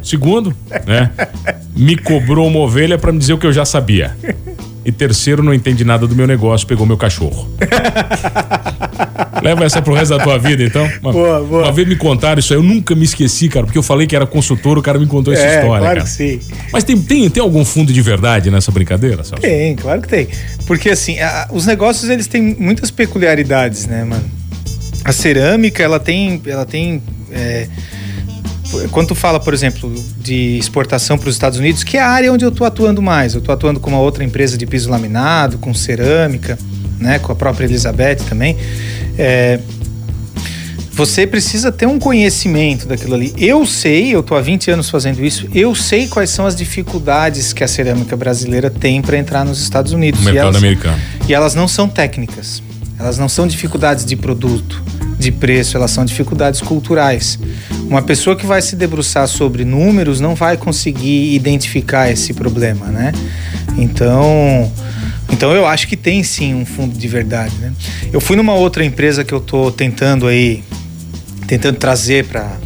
Segundo, 0.02 0.54
né? 0.86 1.10
Me 1.74 1.96
cobrou 1.96 2.46
uma 2.46 2.60
ovelha 2.60 2.96
para 2.96 3.12
me 3.12 3.18
dizer 3.18 3.32
o 3.32 3.38
que 3.38 3.46
eu 3.46 3.52
já 3.52 3.64
sabia. 3.64 4.16
E 4.86 4.92
terceiro, 4.92 5.42
não 5.42 5.52
entende 5.52 5.84
nada 5.84 6.06
do 6.06 6.14
meu 6.14 6.28
negócio, 6.28 6.64
pegou 6.64 6.86
meu 6.86 6.96
cachorro. 6.96 7.48
Leva 9.42 9.64
essa 9.64 9.82
pro 9.82 9.92
resto 9.92 10.16
da 10.16 10.22
tua 10.22 10.38
vida, 10.38 10.62
então. 10.62 10.88
Uma, 11.02 11.12
boa, 11.12 11.42
boa. 11.42 11.62
Uma 11.64 11.72
vez 11.72 11.88
me 11.88 11.96
contaram 11.96 12.38
isso 12.38 12.52
aí, 12.52 12.58
eu 12.58 12.62
nunca 12.62 12.94
me 12.94 13.04
esqueci, 13.04 13.48
cara, 13.48 13.66
porque 13.66 13.76
eu 13.76 13.82
falei 13.82 14.06
que 14.06 14.14
era 14.14 14.24
consultor, 14.28 14.78
o 14.78 14.82
cara 14.82 14.96
me 14.96 15.06
contou 15.06 15.34
essa 15.34 15.42
é, 15.42 15.56
história. 15.56 15.80
Claro 15.80 15.84
cara. 15.84 16.00
que 16.02 16.08
sim. 16.08 16.38
Mas 16.72 16.84
tem, 16.84 16.96
tem, 17.02 17.28
tem 17.28 17.42
algum 17.42 17.64
fundo 17.64 17.92
de 17.92 18.00
verdade 18.00 18.48
nessa 18.48 18.70
brincadeira, 18.70 19.24
Celso? 19.24 19.42
Tem, 19.42 19.74
claro 19.74 20.00
que 20.02 20.08
tem. 20.08 20.28
Porque 20.68 20.90
assim, 20.90 21.18
a, 21.18 21.48
os 21.50 21.66
negócios 21.66 22.08
eles 22.08 22.28
têm 22.28 22.54
muitas 22.56 22.92
peculiaridades, 22.92 23.86
né, 23.86 24.04
mano? 24.04 24.24
A 25.04 25.10
cerâmica, 25.10 25.82
ela 25.82 25.98
tem. 25.98 26.40
Ela 26.46 26.64
tem 26.64 27.02
é, 27.32 27.66
quando 28.90 29.08
tu 29.08 29.14
fala, 29.14 29.38
por 29.38 29.54
exemplo, 29.54 29.92
de 30.18 30.58
exportação 30.58 31.16
para 31.18 31.28
os 31.28 31.34
Estados 31.34 31.58
Unidos, 31.58 31.84
que 31.84 31.96
é 31.96 32.00
a 32.00 32.08
área 32.08 32.32
onde 32.32 32.44
eu 32.44 32.50
estou 32.50 32.66
atuando 32.66 33.00
mais. 33.00 33.34
Eu 33.34 33.40
estou 33.40 33.52
atuando 33.52 33.80
com 33.80 33.90
uma 33.90 34.00
outra 34.00 34.24
empresa 34.24 34.56
de 34.56 34.66
piso 34.66 34.90
laminado, 34.90 35.58
com 35.58 35.72
cerâmica, 35.72 36.58
né, 36.98 37.18
com 37.18 37.32
a 37.32 37.34
própria 37.34 37.66
Elizabeth 37.66 38.16
também. 38.28 38.56
É, 39.18 39.60
você 40.96 41.26
precisa 41.26 41.70
ter 41.70 41.86
um 41.86 41.98
conhecimento 41.98 42.86
daquilo 42.86 43.14
ali. 43.14 43.34
Eu 43.36 43.66
sei, 43.66 44.14
eu 44.14 44.22
tô 44.22 44.34
há 44.34 44.40
20 44.40 44.70
anos 44.70 44.88
fazendo 44.88 45.22
isso, 45.22 45.46
eu 45.54 45.74
sei 45.74 46.08
quais 46.08 46.30
são 46.30 46.46
as 46.46 46.56
dificuldades 46.56 47.52
que 47.52 47.62
a 47.62 47.68
cerâmica 47.68 48.16
brasileira 48.16 48.70
tem 48.70 49.02
para 49.02 49.18
entrar 49.18 49.44
nos 49.44 49.60
Estados 49.60 49.92
Unidos. 49.92 50.20
No 50.20 50.24
mercado 50.24 50.44
e 50.44 50.48
elas, 50.48 50.56
americano. 50.56 50.98
E 51.28 51.34
elas 51.34 51.54
não 51.54 51.68
são 51.68 51.86
técnicas. 51.86 52.62
Elas 52.98 53.18
não 53.18 53.28
são 53.28 53.46
dificuldades 53.46 54.06
de 54.06 54.16
produto, 54.16 54.82
de 55.18 55.30
preço, 55.30 55.76
elas 55.76 55.90
são 55.90 56.02
dificuldades 56.02 56.62
culturais. 56.62 57.38
Uma 57.88 58.02
pessoa 58.02 58.34
que 58.34 58.44
vai 58.44 58.60
se 58.60 58.74
debruçar 58.74 59.26
sobre 59.28 59.64
números 59.64 60.20
não 60.20 60.34
vai 60.34 60.56
conseguir 60.56 61.34
identificar 61.34 62.10
esse 62.10 62.34
problema, 62.34 62.86
né? 62.86 63.12
Então, 63.78 64.70
então 65.32 65.52
eu 65.52 65.66
acho 65.66 65.86
que 65.86 65.96
tem 65.96 66.22
sim 66.22 66.54
um 66.54 66.66
fundo 66.66 66.96
de 66.96 67.08
verdade, 67.08 67.54
né? 67.56 67.72
Eu 68.12 68.20
fui 68.20 68.36
numa 68.36 68.54
outra 68.54 68.84
empresa 68.84 69.24
que 69.24 69.32
eu 69.32 69.40
tô 69.40 69.70
tentando 69.70 70.26
aí 70.26 70.64
tentando 71.46 71.78
trazer 71.78 72.24
para 72.24 72.58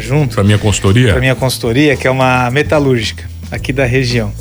junto. 0.00 0.34
Para 0.34 0.44
minha 0.44 0.58
consultoria? 0.58 1.12
Para 1.12 1.20
minha 1.20 1.34
consultoria, 1.34 1.96
que 1.96 2.06
é 2.06 2.10
uma 2.10 2.50
metalúrgica 2.50 3.24
aqui 3.50 3.72
da 3.72 3.84
região. 3.84 4.32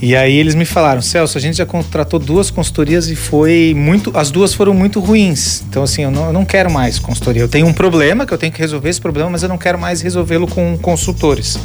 E 0.00 0.14
aí 0.14 0.36
eles 0.36 0.54
me 0.54 0.64
falaram, 0.64 1.02
Celso, 1.02 1.36
a 1.36 1.40
gente 1.40 1.56
já 1.56 1.66
contratou 1.66 2.20
duas 2.20 2.50
consultorias 2.50 3.08
e 3.08 3.16
foi 3.16 3.74
muito, 3.76 4.12
as 4.16 4.30
duas 4.30 4.54
foram 4.54 4.72
muito 4.72 5.00
ruins. 5.00 5.64
Então 5.68 5.82
assim, 5.82 6.02
eu 6.02 6.10
não, 6.10 6.26
eu 6.26 6.32
não 6.32 6.44
quero 6.44 6.70
mais 6.70 6.98
consultoria. 6.98 7.42
Eu 7.42 7.48
tenho 7.48 7.66
um 7.66 7.72
problema 7.72 8.24
que 8.24 8.32
eu 8.32 8.38
tenho 8.38 8.52
que 8.52 8.60
resolver 8.60 8.88
esse 8.88 9.00
problema, 9.00 9.30
mas 9.30 9.42
eu 9.42 9.48
não 9.48 9.58
quero 9.58 9.78
mais 9.78 10.00
resolvê-lo 10.00 10.46
com 10.46 10.78
consultores. 10.78 11.58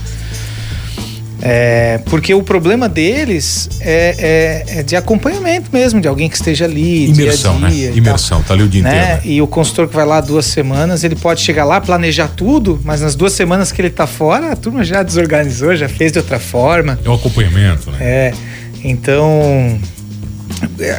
É, 1.46 2.00
porque 2.06 2.34
o 2.34 2.42
problema 2.42 2.88
deles 2.88 3.68
é, 3.82 4.64
é, 4.66 4.80
é, 4.80 4.84
de 4.84 4.96
acompanhamento 4.96 5.70
mesmo, 5.74 6.00
de 6.00 6.08
alguém 6.08 6.30
que 6.30 6.38
esteja 6.38 6.64
ali. 6.64 7.10
Imersão, 7.10 7.60
dia 7.60 7.70
dia 7.70 7.92
né? 7.92 7.98
Imersão, 7.98 8.42
tá 8.42 8.54
ali 8.54 8.64
o 8.64 8.70
dia 8.70 8.82
né? 8.82 8.90
inteiro. 8.90 9.16
Né? 9.16 9.22
E 9.26 9.42
o 9.42 9.48
consultor 9.48 9.90
que 9.90 9.96
vai 9.96 10.06
lá 10.06 10.22
duas 10.22 10.46
semanas, 10.46 11.04
ele 11.04 11.18
pode 11.18 11.42
chegar 11.42 11.66
lá, 11.66 11.82
planejar 11.82 12.30
tudo, 12.30 12.80
mas 12.86 13.02
nas 13.02 13.14
duas 13.14 13.34
semanas 13.34 13.74
que 13.74 13.82
ele 13.82 13.90
tá 13.90 14.08
fora, 14.08 14.54
a 14.54 14.56
turma 14.56 14.86
já 14.86 15.04
desorganizou, 15.04 15.76
já 15.76 15.90
fez 15.90 16.14
de 16.14 16.20
outra 16.20 16.40
forma. 16.40 16.98
É 17.04 17.10
o 17.10 17.14
acompanhamento, 17.14 17.92
né? 17.92 17.98
É. 18.00 18.34
Então, 18.82 19.78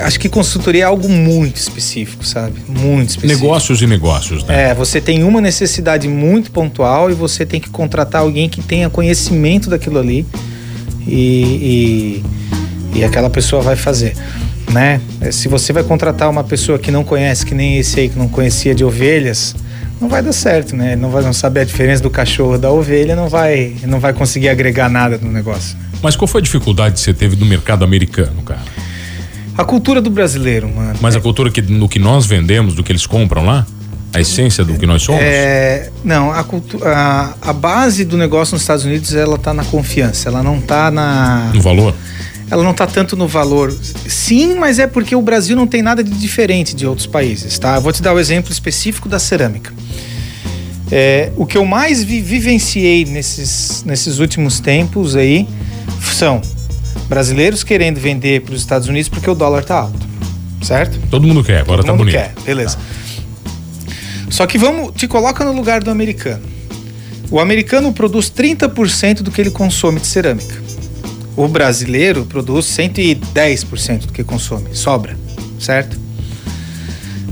acho 0.04 0.18
que 0.18 0.28
consultoria 0.28 0.82
é 0.82 0.86
algo 0.86 1.08
muito 1.08 1.56
específico, 1.56 2.24
sabe? 2.24 2.60
Muito 2.68 3.10
específico. 3.10 3.42
Negócios 3.44 3.82
e 3.82 3.86
negócios, 3.86 4.44
né? 4.44 4.70
É, 4.70 4.74
você 4.74 5.00
tem 5.00 5.22
uma 5.22 5.40
necessidade 5.40 6.08
muito 6.08 6.50
pontual 6.50 7.10
e 7.10 7.14
você 7.14 7.44
tem 7.44 7.60
que 7.60 7.70
contratar 7.70 8.22
alguém 8.22 8.48
que 8.48 8.62
tenha 8.62 8.88
conhecimento 8.90 9.70
daquilo 9.70 9.98
ali 9.98 10.26
e, 11.06 12.22
e, 12.92 12.98
e 12.98 13.04
aquela 13.04 13.30
pessoa 13.30 13.62
vai 13.62 13.76
fazer. 13.76 14.14
Né? 14.70 15.00
É, 15.20 15.30
se 15.30 15.46
você 15.46 15.72
vai 15.72 15.84
contratar 15.84 16.28
uma 16.30 16.42
pessoa 16.42 16.78
que 16.78 16.90
não 16.90 17.04
conhece, 17.04 17.44
que 17.44 17.54
nem 17.54 17.78
esse 17.78 18.00
aí 18.00 18.08
que 18.08 18.18
não 18.18 18.28
conhecia 18.28 18.74
de 18.74 18.84
ovelhas, 18.84 19.54
não 20.00 20.08
vai 20.08 20.22
dar 20.22 20.32
certo, 20.32 20.74
né? 20.74 20.96
Não 20.96 21.10
vai 21.10 21.22
não 21.22 21.32
saber 21.32 21.60
a 21.60 21.64
diferença 21.64 22.02
do 22.02 22.10
cachorro 22.10 22.58
da 22.58 22.70
ovelha, 22.70 23.14
não 23.14 23.28
vai, 23.28 23.74
não 23.84 24.00
vai 24.00 24.12
conseguir 24.12 24.48
agregar 24.48 24.88
nada 24.88 25.18
no 25.18 25.30
negócio. 25.30 25.76
Mas 26.02 26.16
qual 26.16 26.26
foi 26.26 26.40
a 26.40 26.44
dificuldade 26.44 26.94
que 26.94 27.00
você 27.00 27.14
teve 27.14 27.36
no 27.36 27.46
mercado 27.46 27.84
americano, 27.84 28.42
cara? 28.42 28.60
A 29.56 29.64
cultura 29.64 30.00
do 30.00 30.10
brasileiro, 30.10 30.68
mano. 30.68 30.98
Mas 31.00 31.14
a 31.14 31.20
cultura 31.20 31.50
que, 31.50 31.62
no 31.62 31.88
que 31.88 31.98
nós 31.98 32.26
vendemos, 32.26 32.74
do 32.74 32.82
que 32.82 32.90
eles 32.90 33.06
compram 33.06 33.44
lá? 33.44 33.66
A 34.12 34.20
essência 34.20 34.64
do 34.64 34.74
que 34.74 34.86
nós 34.86 35.02
somos? 35.02 35.20
É, 35.20 35.90
não, 36.04 36.30
a, 36.30 36.44
a, 36.84 37.34
a 37.42 37.52
base 37.52 38.04
do 38.04 38.16
negócio 38.16 38.54
nos 38.54 38.62
Estados 38.62 38.84
Unidos 38.84 39.12
ela 39.12 39.36
tá 39.36 39.52
na 39.52 39.64
confiança, 39.64 40.28
ela 40.28 40.40
não 40.40 40.60
tá 40.60 40.88
na. 40.88 41.50
No 41.52 41.60
valor? 41.60 41.92
Ela 42.48 42.62
não 42.62 42.72
tá 42.72 42.86
tanto 42.86 43.16
no 43.16 43.26
valor. 43.26 43.74
Sim, 44.06 44.54
mas 44.54 44.78
é 44.78 44.86
porque 44.86 45.16
o 45.16 45.22
Brasil 45.22 45.56
não 45.56 45.66
tem 45.66 45.82
nada 45.82 46.04
de 46.04 46.12
diferente 46.12 46.76
de 46.76 46.86
outros 46.86 47.08
países, 47.08 47.58
tá? 47.58 47.74
Eu 47.74 47.80
vou 47.80 47.92
te 47.92 48.00
dar 48.00 48.12
o 48.12 48.16
um 48.16 48.20
exemplo 48.20 48.52
específico 48.52 49.08
da 49.08 49.18
cerâmica. 49.18 49.72
É, 50.92 51.32
o 51.36 51.44
que 51.44 51.56
eu 51.56 51.64
mais 51.64 52.04
vi, 52.04 52.20
vivenciei 52.20 53.04
nesses, 53.04 53.82
nesses 53.84 54.20
últimos 54.20 54.60
tempos 54.60 55.16
aí 55.16 55.48
são 56.00 56.40
brasileiros 57.08 57.62
querendo 57.62 57.98
vender 58.00 58.42
para 58.42 58.54
os 58.54 58.60
Estados 58.60 58.88
Unidos 58.88 59.08
porque 59.08 59.28
o 59.28 59.34
dólar 59.34 59.64
tá 59.64 59.76
alto, 59.76 60.06
certo? 60.62 60.98
Todo 61.10 61.26
mundo 61.26 61.42
quer, 61.44 61.60
agora 61.60 61.82
Todo 61.82 61.86
tá 61.86 61.92
mundo 61.92 62.06
bonito. 62.06 62.14
quer, 62.14 62.32
beleza. 62.44 62.76
Tá. 62.76 62.82
Só 64.30 64.46
que 64.46 64.58
vamos, 64.58 64.92
te 64.94 65.06
coloca 65.06 65.44
no 65.44 65.52
lugar 65.52 65.82
do 65.82 65.90
americano. 65.90 66.42
O 67.30 67.38
americano 67.40 67.92
produz 67.92 68.30
30% 68.30 69.22
do 69.22 69.30
que 69.30 69.40
ele 69.40 69.50
consome 69.50 70.00
de 70.00 70.06
cerâmica. 70.06 70.62
O 71.36 71.48
brasileiro 71.48 72.24
produz 72.24 72.66
110% 72.66 74.06
do 74.06 74.12
que 74.12 74.22
consome, 74.22 74.68
sobra, 74.72 75.16
certo? 75.58 75.98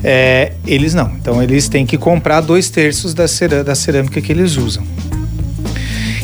É, 0.03 0.53
eles 0.67 0.95
não. 0.95 1.13
Então 1.21 1.43
eles 1.43 1.69
têm 1.69 1.87
que 1.87 1.97
comprar 1.97 2.41
dois 2.41 2.69
terços 2.69 3.15
da 3.15 3.29
cerâmica 3.29 4.21
que 4.21 4.33
eles 4.33 4.57
usam. 4.57 4.85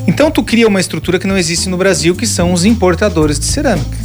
Então 0.09 0.31
tu 0.31 0.43
cria 0.43 0.67
uma 0.67 0.81
estrutura 0.81 1.19
que 1.19 1.27
não 1.27 1.37
existe 1.37 1.69
no 1.69 1.77
Brasil, 1.77 2.17
que 2.17 2.27
são 2.27 2.55
os 2.55 2.65
importadores 2.65 3.39
de 3.39 3.45
cerâmica. 3.45 3.99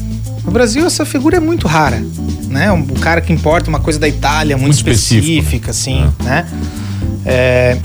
No 0.44 0.52
Brasil 0.52 0.86
essa 0.86 1.06
figura 1.06 1.38
é 1.38 1.40
muito 1.40 1.66
rara, 1.66 2.04
né? 2.50 2.70
Um, 2.74 2.82
o 2.82 3.00
cara 3.00 3.22
que 3.22 3.32
importa 3.32 3.70
uma 3.70 3.80
coisa 3.80 3.98
da 3.98 4.08
Itália 4.08 4.58
muito, 4.58 4.76
muito 4.76 4.92
específica, 4.92 5.72
assim, 5.72 6.04
é. 6.20 6.24
né? 6.24 6.48
É, 7.26 7.78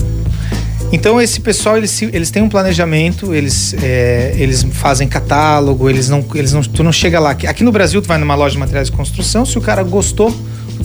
então 0.91 1.21
esse 1.21 1.39
pessoal 1.39 1.77
eles, 1.77 2.03
eles 2.03 2.33
têm 2.33 2.43
um 2.43 2.49
planejamento, 2.49 3.33
eles, 3.33 3.73
é, 3.81 4.35
eles 4.37 4.67
fazem 4.73 5.07
catálogo, 5.07 5.89
eles 5.89 6.09
não, 6.09 6.25
eles 6.35 6.53
não, 6.53 6.61
tu 6.61 6.83
não 6.83 6.91
chega 6.91 7.21
lá. 7.21 7.31
Aqui 7.31 7.63
no 7.63 7.71
Brasil 7.71 8.03
tu 8.03 8.09
vai 8.09 8.19
numa 8.19 8.35
loja 8.35 8.55
de 8.55 8.59
materiais 8.59 8.91
de 8.91 8.97
construção, 8.97 9.47
se 9.47 9.57
o 9.57 9.61
cara 9.61 9.85
gostou 9.85 10.37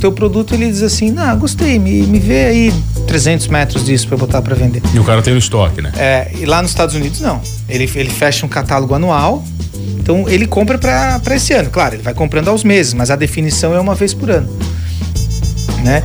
teu 0.03 0.11
produto 0.11 0.53
ele 0.53 0.67
diz 0.67 0.83
assim, 0.83 1.11
não, 1.11 1.39
gostei, 1.39 1.79
me, 1.79 2.05
me 2.05 2.19
vê 2.19 2.45
aí 2.47 2.73
300 3.07 3.47
metros 3.47 3.85
disso 3.85 4.05
para 4.05 4.17
botar 4.17 4.41
para 4.41 4.53
vender. 4.53 4.81
E 4.93 4.99
o 4.99 5.03
cara 5.05 5.21
tem 5.21 5.33
o 5.33 5.37
estoque, 5.37 5.81
né? 5.81 5.93
É, 5.95 6.29
e 6.37 6.45
lá 6.45 6.61
nos 6.61 6.71
Estados 6.71 6.93
Unidos 6.93 7.21
não. 7.21 7.39
Ele, 7.69 7.89
ele 7.95 8.09
fecha 8.09 8.45
um 8.45 8.49
catálogo 8.49 8.93
anual, 8.93 9.41
então 9.97 10.27
ele 10.27 10.45
compra 10.45 10.77
para 10.77 11.35
esse 11.37 11.53
ano. 11.53 11.69
Claro, 11.69 11.95
ele 11.95 12.03
vai 12.03 12.13
comprando 12.13 12.49
aos 12.49 12.65
meses, 12.65 12.93
mas 12.93 13.09
a 13.09 13.15
definição 13.15 13.73
é 13.73 13.79
uma 13.79 13.95
vez 13.95 14.13
por 14.13 14.29
ano. 14.29 14.49
Né? 15.85 16.03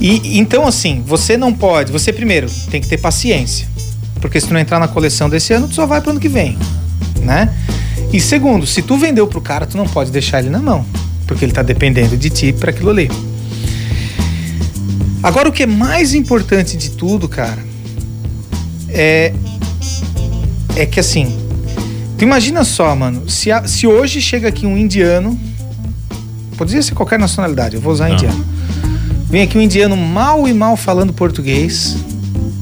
E 0.00 0.38
então 0.38 0.66
assim, 0.66 1.02
você 1.06 1.36
não 1.36 1.52
pode, 1.52 1.92
você 1.92 2.14
primeiro 2.14 2.48
tem 2.70 2.80
que 2.80 2.88
ter 2.88 2.96
paciência. 2.96 3.68
Porque 4.18 4.40
se 4.40 4.46
tu 4.46 4.54
não 4.54 4.60
entrar 4.60 4.78
na 4.78 4.88
coleção 4.88 5.28
desse 5.28 5.52
ano, 5.52 5.68
tu 5.68 5.74
só 5.74 5.84
vai 5.84 6.00
para 6.00 6.10
ano 6.10 6.20
que 6.20 6.28
vem, 6.28 6.56
né? 7.20 7.54
E 8.10 8.18
segundo, 8.18 8.66
se 8.66 8.80
tu 8.80 8.96
vendeu 8.96 9.26
pro 9.26 9.42
cara, 9.42 9.66
tu 9.66 9.76
não 9.76 9.86
pode 9.86 10.10
deixar 10.10 10.38
ele 10.38 10.48
na 10.48 10.60
mão, 10.60 10.86
porque 11.26 11.44
ele 11.44 11.52
tá 11.52 11.62
dependendo 11.62 12.16
de 12.16 12.30
ti 12.30 12.52
para 12.52 12.70
aquilo 12.70 12.90
ali. 12.90 13.10
Agora 15.22 15.48
o 15.48 15.52
que 15.52 15.64
é 15.64 15.66
mais 15.66 16.14
importante 16.14 16.76
de 16.76 16.90
tudo, 16.90 17.28
cara, 17.28 17.58
é 18.88 19.32
é 20.76 20.84
que 20.84 21.00
assim, 21.00 21.34
tu 22.18 22.22
imagina 22.22 22.62
só, 22.62 22.94
mano, 22.94 23.28
se, 23.28 23.50
a, 23.50 23.66
se 23.66 23.86
hoje 23.86 24.20
chega 24.20 24.48
aqui 24.48 24.66
um 24.66 24.76
indiano, 24.76 25.38
poderia 26.56 26.82
ser 26.82 26.94
qualquer 26.94 27.18
nacionalidade, 27.18 27.76
eu 27.76 27.80
vou 27.80 27.92
usar 27.92 28.08
não. 28.08 28.14
indiano 28.14 28.44
Vem 29.28 29.42
aqui 29.42 29.58
um 29.58 29.60
indiano 29.60 29.96
mal 29.96 30.46
e 30.46 30.54
mal 30.54 30.76
falando 30.76 31.12
português, 31.12 31.96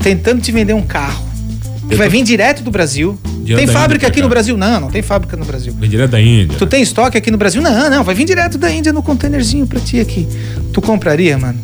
tentando 0.03 0.41
te 0.41 0.51
vender 0.51 0.73
um 0.73 0.83
carro. 0.83 1.23
Que 1.89 1.95
vai 1.95 2.09
vir 2.09 2.25
direto 2.25 2.63
do 2.63 2.71
Brasil. 2.71 3.19
Direto 3.45 3.59
tem 3.59 3.67
fábrica 3.67 4.07
Índia, 4.07 4.09
aqui 4.09 4.23
no 4.23 4.29
Brasil? 4.29 4.57
Não, 4.57 4.81
não 4.81 4.91
tem 4.91 5.03
fábrica 5.03 5.37
no 5.37 5.45
Brasil. 5.45 5.75
Vem 5.79 5.91
direto 5.91 6.11
da 6.11 6.21
Índia. 6.21 6.57
Tu 6.59 6.67
tem 6.67 6.83
estoque 6.83 7.19
aqui 7.19 7.31
no 7.31 7.37
Brasil? 7.37 7.61
Não, 7.61 7.91
não, 7.91 8.03
vai 8.03 8.15
vir 8.15 8.25
direto 8.25 8.57
da 8.57 8.73
Índia 8.73 8.93
no 8.93 9.03
containerzinho 9.03 9.67
pra 9.67 9.79
ti 9.79 10.01
aqui. 10.01 10.27
Tu 10.73 10.81
compraria, 10.81 11.37
mano? 11.37 11.59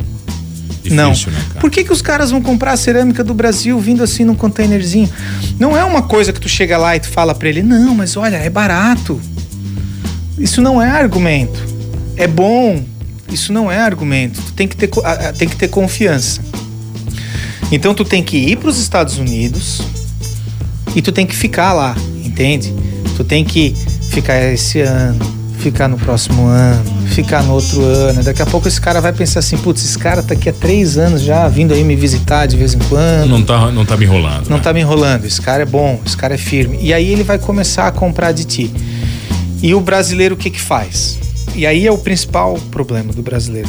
Difícil, 0.82 0.96
não. 0.96 1.38
Né, 1.38 1.44
Por 1.58 1.70
que, 1.70 1.84
que 1.84 1.92
os 1.92 2.02
caras 2.02 2.30
vão 2.30 2.42
comprar 2.42 2.72
a 2.72 2.76
cerâmica 2.76 3.24
do 3.24 3.32
Brasil 3.32 3.78
vindo 3.78 4.02
assim 4.02 4.24
num 4.24 4.34
containerzinho? 4.34 5.10
Não 5.58 5.76
é 5.76 5.84
uma 5.84 6.02
coisa 6.02 6.32
que 6.32 6.40
tu 6.40 6.48
chega 6.48 6.76
lá 6.76 6.96
e 6.96 7.00
tu 7.00 7.08
fala 7.08 7.34
para 7.34 7.48
ele, 7.48 7.62
não, 7.62 7.94
mas 7.94 8.16
olha, 8.16 8.36
é 8.36 8.50
barato. 8.50 9.20
Isso 10.38 10.60
não 10.60 10.80
é 10.80 10.90
argumento. 10.90 11.62
É 12.16 12.26
bom, 12.26 12.82
isso 13.30 13.52
não 13.52 13.70
é 13.70 13.78
argumento. 13.78 14.40
Tu 14.40 14.52
tem 14.52 14.68
que 14.68 14.76
ter, 14.76 14.90
tem 15.38 15.48
que 15.48 15.56
ter 15.56 15.68
confiança. 15.68 16.40
Então 17.72 17.94
tu 17.94 18.04
tem 18.04 18.22
que 18.22 18.36
ir 18.36 18.56
para 18.56 18.68
os 18.68 18.78
Estados 18.78 19.18
Unidos 19.18 19.82
e 20.94 21.02
tu 21.02 21.12
tem 21.12 21.26
que 21.26 21.34
ficar 21.34 21.72
lá, 21.72 21.94
entende? 22.24 22.74
Tu 23.16 23.24
tem 23.24 23.44
que 23.44 23.74
ficar 24.10 24.40
esse 24.52 24.80
ano, 24.80 25.18
ficar 25.58 25.88
no 25.88 25.96
próximo 25.98 26.46
ano, 26.46 26.84
ficar 27.08 27.42
no 27.42 27.54
outro 27.54 27.82
ano. 27.82 28.22
Daqui 28.22 28.42
a 28.42 28.46
pouco 28.46 28.66
esse 28.66 28.80
cara 28.80 29.00
vai 29.00 29.12
pensar 29.12 29.40
assim, 29.40 29.56
putz, 29.58 29.84
esse 29.84 29.98
cara 29.98 30.22
tá 30.22 30.34
aqui 30.34 30.48
há 30.48 30.52
três 30.52 30.96
anos 30.98 31.22
já, 31.22 31.46
vindo 31.48 31.72
aí 31.72 31.84
me 31.84 31.94
visitar 31.94 32.46
de 32.46 32.56
vez 32.56 32.74
em 32.74 32.78
quando. 32.78 33.28
Não 33.28 33.42
tá, 33.42 33.70
não 33.70 33.84
tá 33.84 33.96
me 33.96 34.04
enrolando. 34.04 34.48
Não 34.48 34.56
né? 34.56 34.62
tá 34.62 34.72
me 34.72 34.80
enrolando. 34.80 35.24
Esse 35.24 35.40
cara 35.40 35.62
é 35.62 35.66
bom, 35.66 36.00
esse 36.04 36.16
cara 36.16 36.34
é 36.34 36.38
firme. 36.38 36.78
E 36.80 36.92
aí 36.92 37.10
ele 37.12 37.22
vai 37.22 37.38
começar 37.38 37.86
a 37.86 37.92
comprar 37.92 38.32
de 38.32 38.44
ti. 38.44 38.70
E 39.62 39.74
o 39.74 39.80
brasileiro 39.80 40.34
o 40.34 40.38
que 40.38 40.50
que 40.50 40.60
faz? 40.60 41.18
E 41.54 41.66
aí 41.66 41.86
é 41.86 41.92
o 41.92 41.98
principal 41.98 42.58
problema 42.70 43.12
do 43.12 43.22
brasileiro. 43.22 43.68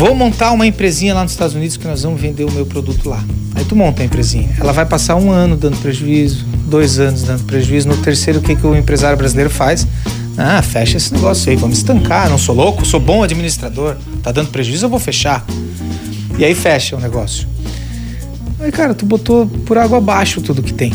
Vou 0.00 0.14
montar 0.14 0.52
uma 0.52 0.66
empresinha 0.66 1.12
lá 1.12 1.22
nos 1.22 1.32
Estados 1.32 1.54
Unidos 1.54 1.76
que 1.76 1.86
nós 1.86 2.04
vamos 2.04 2.18
vender 2.18 2.44
o 2.44 2.50
meu 2.50 2.64
produto 2.64 3.06
lá. 3.06 3.22
Aí 3.54 3.66
tu 3.66 3.76
monta 3.76 4.00
a 4.00 4.06
empresinha. 4.06 4.48
Ela 4.58 4.72
vai 4.72 4.86
passar 4.86 5.14
um 5.16 5.30
ano 5.30 5.58
dando 5.58 5.76
prejuízo, 5.76 6.46
dois 6.64 6.98
anos 6.98 7.22
dando 7.22 7.44
prejuízo. 7.44 7.86
No 7.86 7.98
terceiro, 7.98 8.38
o 8.38 8.42
que, 8.42 8.56
que 8.56 8.66
o 8.66 8.74
empresário 8.74 9.18
brasileiro 9.18 9.50
faz? 9.50 9.86
Ah, 10.38 10.62
fecha 10.62 10.96
esse 10.96 11.12
negócio 11.12 11.50
aí, 11.50 11.56
vamos 11.56 11.76
estancar. 11.76 12.30
Não 12.30 12.38
sou 12.38 12.54
louco, 12.54 12.82
sou 12.86 12.98
bom 12.98 13.22
administrador. 13.22 13.94
Tá 14.22 14.32
dando 14.32 14.48
prejuízo, 14.48 14.86
eu 14.86 14.88
vou 14.88 14.98
fechar. 14.98 15.44
E 16.38 16.46
aí 16.46 16.54
fecha 16.54 16.96
o 16.96 16.98
negócio. 16.98 17.46
Aí, 18.58 18.72
cara, 18.72 18.94
tu 18.94 19.04
botou 19.04 19.46
por 19.66 19.76
água 19.76 19.98
abaixo 19.98 20.40
tudo 20.40 20.62
que 20.62 20.72
tem. 20.72 20.94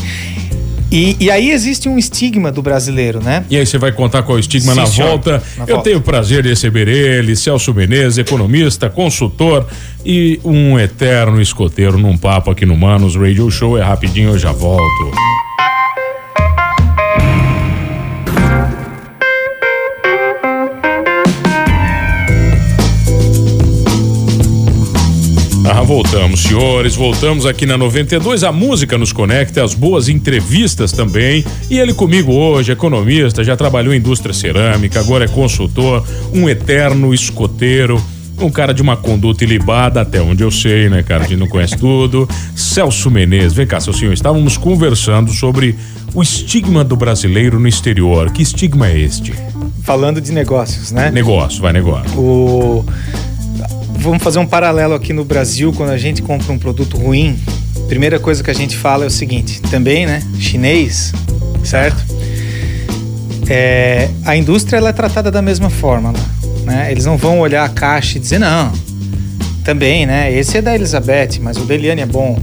E, 0.92 1.18
e, 1.20 1.32
aí 1.32 1.52
existe 1.52 1.90
um 1.90 1.98
estigma 1.98 2.52
do 2.52 2.62
brasileiro, 2.62 3.22
né? 3.22 3.44
E 3.50 3.58
aí 3.58 3.66
você 3.66 3.78
vai 3.78 3.92
contar 3.92 4.24
qual 4.24 4.38
é 4.38 4.40
o 4.40 4.42
estigma 4.42 4.74
Sim, 4.74 4.80
na, 4.80 4.86
volta. 4.86 5.44
na 5.58 5.64
Eu 5.64 5.68
volta. 5.68 5.84
tenho 5.84 5.98
o 5.98 6.02
prazer 6.02 6.44
de 6.44 6.50
receber 6.50 6.88
ele, 6.88 7.36
Celso 7.36 7.74
Menezes, 7.74 8.18
economista, 8.18 8.90
consultor 8.90 9.68
e 10.06 10.40
um 10.44 10.80
eterno 10.80 11.42
escoteiro 11.42 11.98
num 11.98 12.18
papo 12.18 12.52
aqui 12.52 12.66
no 12.66 12.78
Manos 12.78 13.16
Radio 13.16 13.50
Show. 13.50 13.78
É 13.78 13.84
rapidinho, 13.84 14.30
eu 14.30 14.38
já 14.40 14.52
volto. 14.52 15.12
Voltamos, 25.86 26.42
senhores, 26.42 26.96
voltamos 26.96 27.46
aqui 27.46 27.66
na 27.66 27.78
92. 27.78 28.44
A 28.44 28.52
música 28.52 28.98
nos 28.98 29.14
conecta, 29.14 29.64
as 29.64 29.76
boas 29.76 30.10
entrevistas 30.10 30.92
também. 30.92 31.46
E 31.70 31.78
ele 31.78 31.94
comigo 31.94 32.34
hoje, 32.34 32.72
economista, 32.72 33.44
já 33.44 33.56
trabalhou 33.56 33.94
em 33.94 33.98
indústria 33.98 34.34
cerâmica, 34.34 35.00
agora 35.00 35.26
é 35.26 35.28
consultor, 35.28 36.04
um 36.34 36.50
eterno 36.50 37.14
escoteiro. 37.14 38.04
Um 38.38 38.50
cara 38.50 38.74
de 38.74 38.82
uma 38.82 38.98
conduta 38.98 39.46
ilibada, 39.46 40.02
até 40.02 40.22
onde 40.22 40.44
eu 40.44 40.52
sei, 40.52 40.90
né, 40.90 41.02
cara? 41.04 41.24
A 41.24 41.28
gente 41.28 41.40
não 41.40 41.48
conhece 41.48 41.78
tudo. 41.78 42.28
Celso 42.54 43.10
Menezes, 43.10 43.54
vem 43.54 43.66
cá, 43.66 43.80
seu 43.80 43.94
senhor. 43.94 44.12
Estávamos 44.12 44.58
conversando 44.58 45.32
sobre 45.32 45.74
o 46.14 46.22
estigma 46.22 46.84
do 46.84 46.98
brasileiro 46.98 47.58
no 47.58 47.68
exterior. 47.68 48.30
Que 48.32 48.42
estigma 48.42 48.90
é 48.90 49.00
este? 49.00 49.34
Falando 49.84 50.20
de 50.20 50.34
negócios, 50.34 50.92
né? 50.92 51.10
Negócio, 51.12 51.62
vai 51.62 51.72
negócio. 51.72 52.20
O 52.20 52.86
vamos 54.06 54.24
fazer 54.24 54.38
um 54.38 54.46
paralelo 54.46 54.94
aqui 54.94 55.12
no 55.12 55.26
Brasil, 55.26 55.74
quando 55.74 55.90
a 55.90 55.98
gente 55.98 56.22
compra 56.22 56.54
um 56.54 56.60
produto 56.60 56.96
ruim, 56.96 57.38
primeira 57.88 58.20
coisa 58.20 58.44
que 58.44 58.52
a 58.52 58.54
gente 58.54 58.78
fala 58.78 59.04
é 59.04 59.08
o 59.08 59.12
seguinte, 59.12 59.60
também, 59.64 60.06
né? 60.06 60.22
Chinês, 60.40 61.12
certo? 61.64 62.06
É, 63.50 64.08
a 64.24 64.36
indústria 64.36 64.78
ela 64.78 64.90
é 64.90 64.94
tratada 64.94 65.32
da 65.32 65.42
mesma 65.42 65.72
forma, 65.72 66.14
né? 66.64 66.92
Eles 66.92 67.06
não 67.06 67.18
vão 67.18 67.40
olhar 67.40 67.66
a 67.66 67.70
caixa 67.70 68.18
e 68.18 68.22
dizer 68.22 68.40
não. 68.40 68.72
Também, 69.64 70.06
né? 70.06 70.32
Esse 70.32 70.60
é 70.60 70.62
da 70.62 70.76
Elizabeth, 70.76 71.40
mas 71.42 71.58
o 71.58 71.66
Deliane 71.66 72.02
é 72.02 72.06
bom, 72.06 72.38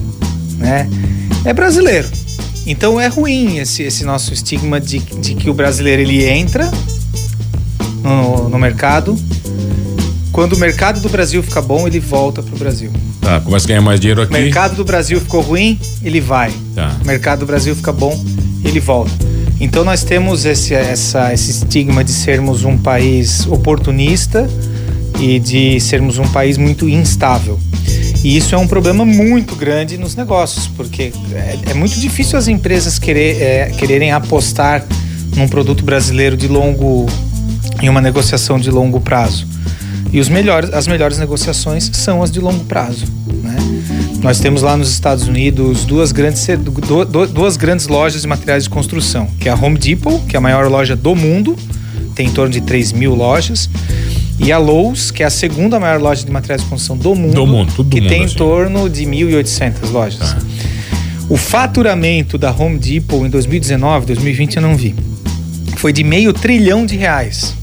né? 0.59 0.91
É 1.45 1.53
brasileiro. 1.53 2.09
Então 2.67 3.01
é 3.01 3.07
ruim 3.07 3.59
esse, 3.59 3.85
esse 3.85 4.05
nosso 4.05 4.33
estigma 4.33 4.81
de, 4.81 4.99
de 4.99 5.35
que 5.37 5.49
o 5.49 5.55
brasileiro 5.55 6.03
ele 6.03 6.25
entra 6.25 6.69
no, 8.03 8.49
no 8.49 8.59
mercado 8.59 9.17
quando 10.33 10.55
o 10.55 10.59
mercado 10.59 11.01
do 11.01 11.09
Brasil 11.11 11.43
fica 11.43 11.61
bom, 11.61 11.87
ele 11.87 12.01
volta 12.01 12.43
pro 12.43 12.57
Brasil. 12.57 12.91
Tá, 13.21 13.41
começa 13.41 13.67
a 13.67 13.69
ganhar 13.69 13.83
mais 13.83 14.01
dinheiro 14.01 14.23
aqui. 14.23 14.35
O 14.35 14.39
mercado 14.39 14.75
do 14.75 14.85
Brasil 14.85 15.21
ficou 15.21 15.43
ruim, 15.43 15.79
ele 16.03 16.21
vai. 16.21 16.53
Tá. 16.75 16.97
O 17.03 17.07
mercado 17.07 17.41
do 17.41 17.47
Brasil 17.47 17.77
fica 17.77 17.93
bom, 17.93 18.19
ele 18.65 18.81
volta. 18.81 19.13
Então 19.61 19.85
nós 19.85 20.03
temos 20.03 20.45
esse, 20.45 20.75
essa, 20.75 21.33
esse 21.33 21.51
estigma 21.51 22.03
de 22.03 22.11
sermos 22.11 22.65
um 22.65 22.79
país 22.79 23.47
oportunista 23.47 24.49
e 25.21 25.39
de 25.39 25.79
sermos 25.79 26.19
um 26.19 26.27
país 26.29 26.57
muito 26.57 26.89
instável. 26.89 27.61
E 28.25 28.37
isso 28.37 28.55
é 28.55 28.59
um 28.59 28.67
problema 28.67 29.05
muito 29.05 29.55
grande 29.55 29.99
nos 29.99 30.17
negócios, 30.17 30.67
porque 30.67 31.13
é, 31.33 31.59
é 31.71 31.75
muito 31.75 32.01
difícil 32.01 32.39
as 32.39 32.49
empresas 32.49 32.99
querer, 32.99 33.43
é, 33.43 33.71
quererem 33.71 34.13
apostar 34.13 34.85
num 35.37 35.47
produto 35.47 35.85
brasileiro 35.85 36.37
de 36.37 36.49
longo 36.49 37.07
em 37.83 37.89
uma 37.89 38.01
negociação 38.01 38.59
de 38.59 38.71
longo 38.71 39.01
prazo. 39.01 39.52
E 40.13 40.21
os 40.21 40.29
melhores, 40.29 40.73
as 40.75 40.87
melhores 40.87 41.19
negociações 41.19 41.91
são 41.95 42.23
as 42.23 42.31
de 42.31 42.39
longo 42.39 42.65
prazo. 42.65 43.07
Né? 43.43 43.57
Nós 44.23 44.39
temos 44.39 44.61
lá 44.61 44.77
nos 44.77 44.91
Estados 44.91 45.27
Unidos 45.27 45.87
duas 45.87 46.13
grandes, 46.13 46.47
duas 47.33 47.57
grandes 47.57 47.89
lojas 47.89 48.21
de 48.21 48.29
materiais 48.29 48.65
de 48.65 48.71
construção, 48.71 49.27
que 49.41 49.49
é 49.49 49.53
a 49.53 49.55
Home 49.55 49.79
Depot, 49.79 50.21
que 50.29 50.37
é 50.37 50.39
a 50.39 50.41
maior 50.41 50.69
loja 50.71 50.95
do 50.95 51.17
mundo, 51.17 51.57
tem 52.15 52.29
em 52.29 52.31
torno 52.31 52.53
de 52.53 52.61
3 52.61 52.93
mil 52.93 53.15
lojas, 53.15 53.71
e 54.39 54.53
a 54.53 54.59
Lowe's, 54.59 55.11
que 55.11 55.23
é 55.23 55.27
a 55.27 55.31
segunda 55.31 55.81
maior 55.81 56.01
loja 56.01 56.25
de 56.25 56.31
materiais 56.31 56.63
de 56.63 56.69
construção 56.69 56.97
do 56.97 57.15
mundo, 57.15 57.35
do 57.35 57.47
mundo 57.47 57.73
tudo 57.75 57.91
que 57.91 58.01
do 58.01 58.09
tem 58.09 58.21
mundo, 58.21 58.33
em 58.33 58.35
torno 58.35 58.91
de 58.91 59.05
1.800 59.05 59.91
lojas. 59.91 60.21
Ah. 60.21 60.39
O 61.29 61.37
faturamento 61.37 62.37
da 62.37 62.51
Home 62.53 62.79
Depot 62.79 63.25
em 63.25 63.31
2019, 63.31 64.07
2020 64.07 64.57
eu 64.57 64.63
não 64.63 64.77
vi, 64.77 64.95
foi 65.77 65.93
de 65.93 66.05
meio 66.05 66.33
trilhão 66.33 66.85
de 66.85 66.97
reais, 66.97 67.55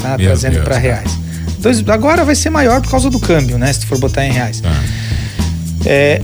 tá? 0.00 0.16
trazendo 0.16 0.62
para 0.62 0.78
reais. 0.78 1.18
Dois, 1.60 1.86
agora 1.88 2.24
vai 2.24 2.34
ser 2.34 2.50
maior 2.50 2.80
por 2.80 2.90
causa 2.90 3.10
do 3.10 3.18
câmbio, 3.18 3.58
né? 3.58 3.72
Se 3.72 3.84
for 3.86 3.98
botar 3.98 4.24
em 4.24 4.32
reais. 4.32 4.62
Ah. 4.64 4.82
É, 5.84 6.22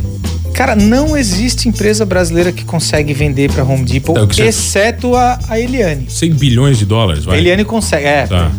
cara, 0.53 0.77
não 0.77 1.17
existe 1.17 1.69
empresa 1.69 2.05
brasileira 2.05 2.53
que 2.53 2.65
consegue 2.65 3.13
vender 3.13 3.51
para 3.51 3.65
Home 3.65 3.85
Depot, 3.85 4.15
é 4.17 4.47
exceto 4.47 5.17
a, 5.17 5.39
a 5.49 5.59
Eliane. 5.59 6.07
100 6.09 6.35
bilhões 6.35 6.79
de 6.79 6.85
dólares, 6.85 7.25
vai? 7.25 7.37
A 7.37 7.39
Eliane 7.39 7.65
consegue, 7.65 8.07
é. 8.07 8.27
Tá. 8.27 8.51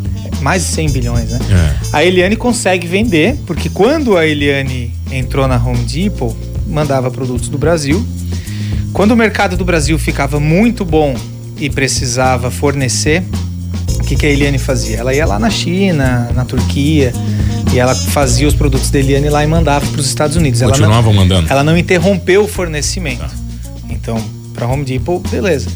Mais 0.41 0.63
de 0.63 0.73
100 0.73 0.89
bilhões, 0.91 1.29
né? 1.29 1.39
É. 1.49 1.97
A 1.97 2.03
Eliane 2.03 2.35
consegue 2.35 2.87
vender, 2.87 3.37
porque 3.45 3.69
quando 3.69 4.17
a 4.17 4.27
Eliane 4.27 4.93
entrou 5.11 5.47
na 5.47 5.57
Home 5.57 5.85
Depot, 5.85 6.35
mandava 6.67 7.09
produtos 7.09 7.47
do 7.47 7.57
Brasil. 7.57 8.05
Quando 8.91 9.11
o 9.11 9.15
mercado 9.15 9.57
do 9.57 9.65
Brasil 9.65 9.97
ficava 9.97 10.39
muito 10.39 10.83
bom 10.83 11.15
e 11.57 11.69
precisava 11.69 12.51
fornecer, 12.51 13.23
que, 14.05 14.15
que 14.15 14.25
a 14.25 14.29
Eliane 14.29 14.57
fazia? 14.57 14.97
Ela 14.97 15.13
ia 15.13 15.25
lá 15.25 15.39
na 15.39 15.49
China, 15.49 16.29
na 16.33 16.45
Turquia, 16.45 17.13
e 17.73 17.79
ela 17.79 17.95
fazia 17.95 18.47
os 18.47 18.53
produtos 18.53 18.89
da 18.89 18.99
Eliane 18.99 19.29
lá 19.29 19.43
e 19.43 19.47
mandava 19.47 19.85
para 19.85 19.99
os 19.99 20.07
Estados 20.07 20.35
Unidos. 20.35 20.61
Continuava 20.61 20.93
ela 20.93 21.03
não, 21.03 21.13
mandando. 21.13 21.51
Ela 21.51 21.63
não 21.63 21.77
interrompeu 21.77 22.43
o 22.43 22.47
fornecimento. 22.47 23.19
Tá. 23.19 23.31
Então, 23.89 24.21
para 24.53 24.67
Home 24.67 24.85
Depot, 24.85 25.19
beleza. 25.29 25.69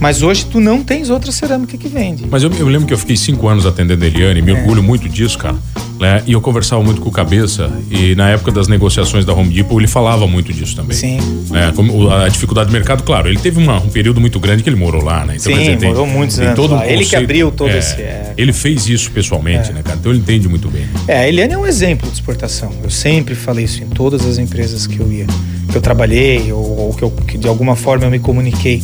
Mas 0.00 0.22
hoje 0.22 0.46
tu 0.46 0.60
não 0.60 0.82
tens 0.82 1.10
outra 1.10 1.32
cerâmica 1.32 1.76
que 1.76 1.88
vende. 1.88 2.26
Mas 2.30 2.42
eu, 2.42 2.52
eu 2.52 2.68
lembro 2.68 2.86
que 2.86 2.94
eu 2.94 2.98
fiquei 2.98 3.16
cinco 3.16 3.48
anos 3.48 3.66
atendendo 3.66 4.04
a 4.04 4.06
Eliane, 4.06 4.40
me 4.42 4.52
é. 4.52 4.54
orgulho 4.54 4.82
muito 4.82 5.08
disso, 5.08 5.38
cara. 5.38 5.56
Né? 5.98 6.22
E 6.26 6.32
eu 6.32 6.40
conversava 6.40 6.82
muito 6.82 7.00
com 7.00 7.08
o 7.08 7.12
Cabeça, 7.12 7.70
e 7.90 8.14
na 8.14 8.30
época 8.30 8.52
das 8.52 8.68
negociações 8.68 9.24
da 9.24 9.32
Home 9.32 9.52
Depot, 9.52 9.78
ele 9.78 9.88
falava 9.88 10.26
muito 10.26 10.52
disso 10.52 10.76
também. 10.76 10.96
Sim. 10.96 11.18
É, 11.52 11.72
como 11.72 12.10
a 12.10 12.28
dificuldade 12.28 12.70
do 12.70 12.72
mercado, 12.72 13.02
claro, 13.02 13.28
ele 13.28 13.38
teve 13.38 13.60
uma, 13.60 13.78
um 13.78 13.88
período 13.88 14.20
muito 14.20 14.38
grande 14.38 14.62
que 14.62 14.68
ele 14.68 14.76
morou 14.76 15.02
lá, 15.02 15.24
né? 15.24 15.36
Então, 15.40 15.52
Sim, 15.52 15.58
dizer, 15.58 15.78
tem, 15.78 15.88
morou 15.88 16.06
muitos 16.06 16.36
tem 16.36 16.46
anos 16.46 16.56
todo 16.56 16.74
um 16.74 16.82
Ele 16.82 17.04
que 17.04 17.16
abriu 17.16 17.50
todo 17.50 17.70
é, 17.70 17.78
esse... 17.78 18.00
É, 18.00 18.32
ele 18.36 18.52
fez 18.52 18.88
isso 18.88 19.10
pessoalmente, 19.10 19.70
é. 19.70 19.72
né, 19.72 19.82
cara? 19.82 19.98
Então 19.98 20.12
ele 20.12 20.20
entende 20.20 20.48
muito 20.48 20.68
bem. 20.68 20.86
É, 21.08 21.20
a 21.20 21.28
Eliane 21.28 21.54
é 21.54 21.58
um 21.58 21.66
exemplo 21.66 22.08
de 22.08 22.14
exportação. 22.14 22.72
Eu 22.82 22.90
sempre 22.90 23.34
falei 23.34 23.64
isso 23.64 23.82
em 23.82 23.88
todas 23.88 24.24
as 24.24 24.38
empresas 24.38 24.86
que 24.86 25.00
eu 25.00 25.10
ia, 25.10 25.26
que 25.70 25.76
eu 25.76 25.80
trabalhei, 25.80 26.52
ou, 26.52 26.78
ou 26.78 26.94
que, 26.94 27.02
eu, 27.02 27.10
que 27.10 27.36
de 27.36 27.48
alguma 27.48 27.74
forma 27.74 28.04
eu 28.04 28.10
me 28.10 28.20
comuniquei 28.20 28.82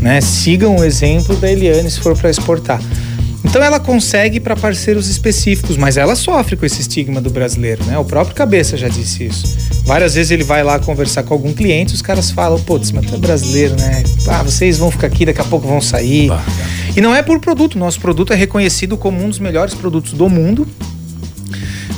né? 0.00 0.20
Sigam 0.20 0.76
o 0.76 0.84
exemplo 0.84 1.36
da 1.36 1.50
Eliane 1.50 1.90
se 1.90 2.00
for 2.00 2.16
para 2.16 2.30
exportar. 2.30 2.80
Então 3.44 3.62
ela 3.62 3.78
consegue 3.78 4.40
para 4.40 4.56
parceiros 4.56 5.08
específicos, 5.08 5.76
mas 5.76 5.96
ela 5.96 6.16
sofre 6.16 6.56
com 6.56 6.66
esse 6.66 6.80
estigma 6.80 7.20
do 7.20 7.30
brasileiro, 7.30 7.84
né? 7.84 7.98
O 7.98 8.04
próprio 8.04 8.34
Cabeça 8.34 8.76
já 8.76 8.88
disse 8.88 9.24
isso. 9.26 9.56
Várias 9.84 10.14
vezes 10.14 10.30
ele 10.30 10.44
vai 10.44 10.62
lá 10.62 10.78
conversar 10.78 11.22
com 11.22 11.32
algum 11.32 11.52
cliente, 11.52 11.94
os 11.94 12.02
caras 12.02 12.30
falam, 12.30 12.60
putz, 12.60 12.90
mas 12.90 13.06
tu 13.06 13.14
é 13.14 13.18
brasileiro, 13.18 13.76
né? 13.76 14.02
Ah, 14.26 14.42
vocês 14.42 14.76
vão 14.78 14.90
ficar 14.90 15.06
aqui, 15.06 15.24
daqui 15.24 15.40
a 15.40 15.44
pouco 15.44 15.66
vão 15.66 15.80
sair. 15.80 16.30
E 16.96 17.00
não 17.00 17.14
é 17.14 17.22
por 17.22 17.38
produto, 17.38 17.78
nosso 17.78 18.00
produto 18.00 18.32
é 18.32 18.36
reconhecido 18.36 18.96
como 18.96 19.22
um 19.24 19.28
dos 19.28 19.38
melhores 19.38 19.74
produtos 19.74 20.12
do 20.12 20.28
mundo. 20.28 20.66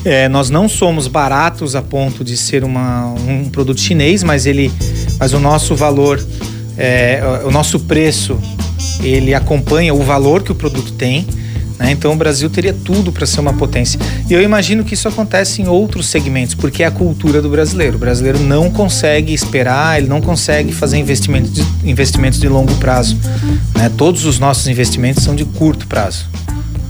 É, 0.04 0.28
nós 0.28 0.50
não 0.50 0.68
somos 0.68 1.08
baratos 1.08 1.74
a 1.74 1.82
ponto 1.82 2.22
de 2.22 2.36
ser 2.36 2.64
uma, 2.64 3.06
um 3.06 3.48
produto 3.50 3.80
chinês, 3.80 4.22
mas 4.22 4.46
ele, 4.46 4.72
mas 5.18 5.32
o 5.32 5.38
nosso 5.38 5.74
valor 5.74 6.22
é, 6.80 7.20
o 7.44 7.50
nosso 7.50 7.78
preço 7.80 8.40
ele 9.02 9.34
acompanha 9.34 9.94
o 9.94 10.02
valor 10.02 10.42
que 10.42 10.52
o 10.52 10.54
produto 10.54 10.92
tem. 10.92 11.26
Né? 11.78 11.92
Então 11.92 12.12
o 12.12 12.16
Brasil 12.16 12.50
teria 12.50 12.74
tudo 12.74 13.10
para 13.10 13.24
ser 13.26 13.40
uma 13.40 13.54
potência. 13.54 13.98
E 14.28 14.34
eu 14.34 14.42
imagino 14.42 14.84
que 14.84 14.94
isso 14.94 15.08
acontece 15.08 15.62
em 15.62 15.68
outros 15.68 16.06
segmentos, 16.06 16.54
porque 16.54 16.82
é 16.82 16.86
a 16.86 16.90
cultura 16.90 17.40
do 17.40 17.48
brasileiro. 17.48 17.96
O 17.96 17.98
brasileiro 17.98 18.38
não 18.38 18.70
consegue 18.70 19.32
esperar, 19.32 19.98
ele 19.98 20.06
não 20.08 20.20
consegue 20.20 20.72
fazer 20.72 20.98
investimentos 20.98 21.52
de, 21.52 21.64
investimentos 21.84 22.38
de 22.38 22.48
longo 22.48 22.74
prazo. 22.76 23.16
Né? 23.74 23.90
Todos 23.96 24.26
os 24.26 24.38
nossos 24.38 24.68
investimentos 24.68 25.24
são 25.24 25.34
de 25.34 25.44
curto 25.44 25.86
prazo. 25.86 26.26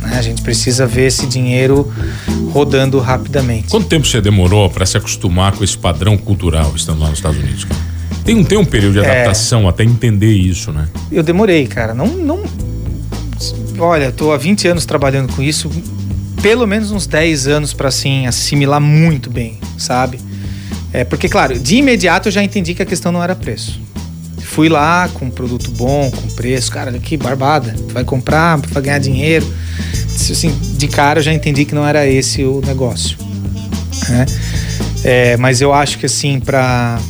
Né? 0.00 0.16
A 0.18 0.22
gente 0.22 0.42
precisa 0.42 0.87
ver 0.87 1.07
esse 1.07 1.26
dinheiro 1.26 1.92
rodando 2.53 2.98
rapidamente. 2.98 3.68
Quanto 3.68 3.87
tempo 3.87 4.07
você 4.07 4.20
demorou 4.20 4.68
para 4.68 4.85
se 4.85 4.96
acostumar 4.96 5.53
com 5.53 5.62
esse 5.62 5.79
padrão 5.79 6.18
cultural 6.18 6.72
estando 6.74 7.00
lá 7.00 7.09
nos 7.09 7.18
Estados 7.18 7.38
Unidos? 7.38 7.64
Cara? 7.64 7.89
Tem, 8.30 8.44
tem 8.44 8.58
um 8.58 8.64
período 8.64 8.92
de 8.92 9.00
é. 9.00 9.10
adaptação 9.10 9.68
até 9.68 9.82
entender 9.82 10.30
isso, 10.30 10.70
né? 10.70 10.86
Eu 11.10 11.20
demorei, 11.20 11.66
cara. 11.66 11.92
Não, 11.92 12.06
não. 12.06 12.40
Olha, 13.76 14.12
tô 14.12 14.30
há 14.30 14.36
20 14.36 14.68
anos 14.68 14.86
trabalhando 14.86 15.34
com 15.34 15.42
isso, 15.42 15.68
pelo 16.40 16.64
menos 16.64 16.92
uns 16.92 17.08
10 17.08 17.48
anos 17.48 17.72
para 17.72 17.88
assim 17.88 18.28
assimilar 18.28 18.80
muito 18.80 19.28
bem, 19.28 19.58
sabe? 19.76 20.20
É, 20.92 21.02
porque, 21.02 21.28
claro, 21.28 21.58
de 21.58 21.74
imediato 21.74 22.28
eu 22.28 22.32
já 22.32 22.40
entendi 22.40 22.72
que 22.72 22.80
a 22.80 22.86
questão 22.86 23.10
não 23.10 23.20
era 23.20 23.34
preço. 23.34 23.80
Fui 24.38 24.68
lá 24.68 25.08
com 25.12 25.24
um 25.24 25.30
produto 25.30 25.68
bom, 25.72 26.08
com 26.08 26.28
preço, 26.36 26.70
cara, 26.70 26.96
que 27.00 27.16
barbada. 27.16 27.74
Vai 27.88 28.04
comprar, 28.04 28.58
vai 28.58 28.80
ganhar 28.80 28.98
dinheiro. 29.00 29.52
Assim, 30.14 30.56
de 30.76 30.86
cara 30.86 31.18
eu 31.18 31.24
já 31.24 31.32
entendi 31.32 31.64
que 31.64 31.74
não 31.74 31.84
era 31.84 32.06
esse 32.06 32.44
o 32.44 32.62
negócio. 32.64 33.18
Né? 34.08 34.26
É, 35.02 35.36
mas 35.36 35.60
eu 35.60 35.74
acho 35.74 35.98
que 35.98 36.06
assim, 36.06 36.38
para 36.38 37.00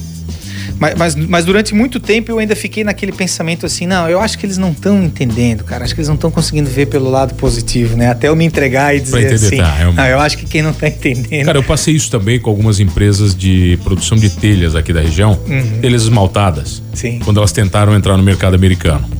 mas, 0.80 0.94
mas, 0.94 1.14
mas, 1.14 1.44
durante 1.44 1.74
muito 1.74 2.00
tempo 2.00 2.32
eu 2.32 2.38
ainda 2.38 2.56
fiquei 2.56 2.82
naquele 2.82 3.12
pensamento 3.12 3.66
assim, 3.66 3.86
não, 3.86 4.08
eu 4.08 4.18
acho 4.18 4.38
que 4.38 4.46
eles 4.46 4.56
não 4.56 4.70
estão 4.70 5.02
entendendo, 5.02 5.62
cara. 5.62 5.84
Acho 5.84 5.94
que 5.94 6.00
eles 6.00 6.08
não 6.08 6.14
estão 6.14 6.30
conseguindo 6.30 6.70
ver 6.70 6.86
pelo 6.86 7.10
lado 7.10 7.34
positivo, 7.34 7.98
né? 7.98 8.08
Até 8.08 8.28
eu 8.28 8.34
me 8.34 8.46
entregar 8.46 8.96
e 8.96 9.00
dizer 9.00 9.34
assim, 9.34 9.58
tá, 9.58 9.76
eu... 9.82 9.92
não, 9.92 10.06
eu 10.06 10.18
acho 10.18 10.38
que 10.38 10.46
quem 10.46 10.62
não 10.62 10.70
está 10.70 10.88
entendendo. 10.88 11.44
Cara, 11.44 11.58
eu 11.58 11.62
passei 11.62 11.94
isso 11.94 12.10
também 12.10 12.40
com 12.40 12.48
algumas 12.48 12.80
empresas 12.80 13.34
de 13.34 13.78
produção 13.84 14.16
de 14.16 14.30
telhas 14.30 14.74
aqui 14.74 14.90
da 14.90 15.02
região, 15.02 15.38
uhum. 15.46 15.80
telhas 15.82 16.02
esmaltadas. 16.04 16.82
Sim. 16.94 17.18
Quando 17.22 17.36
elas 17.36 17.52
tentaram 17.52 17.94
entrar 17.94 18.16
no 18.16 18.22
mercado 18.22 18.54
americano. 18.54 19.19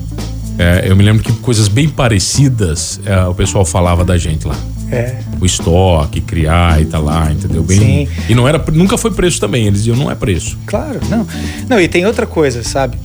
É, 0.61 0.83
eu 0.85 0.95
me 0.95 1.03
lembro 1.03 1.23
que 1.23 1.33
coisas 1.41 1.69
bem 1.69 1.89
parecidas 1.89 3.01
é, 3.07 3.25
o 3.25 3.35
pessoal 3.35 3.65
falava 3.65 4.05
da 4.05 4.19
gente 4.19 4.47
lá. 4.47 4.57
É. 4.93 5.17
O 5.41 5.47
estoque, 5.47 6.21
criar 6.21 6.83
e 6.83 6.85
tá 6.85 6.99
lá, 6.99 7.33
entendeu? 7.33 7.63
Bem, 7.63 7.79
Sim. 7.79 8.09
E 8.29 8.35
não 8.35 8.47
era, 8.47 8.63
nunca 8.71 8.99
foi 8.99 9.11
preço 9.11 9.41
também. 9.41 9.67
Eles 9.67 9.79
diziam, 9.85 9.97
não 9.97 10.11
é 10.11 10.15
preço. 10.15 10.59
Claro, 10.67 11.01
não. 11.09 11.27
Não, 11.67 11.81
e 11.81 11.89
tem 11.89 12.05
outra 12.05 12.27
coisa, 12.27 12.63
sabe? 12.63 12.99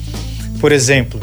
Por 0.60 0.74
exemplo, 0.74 1.18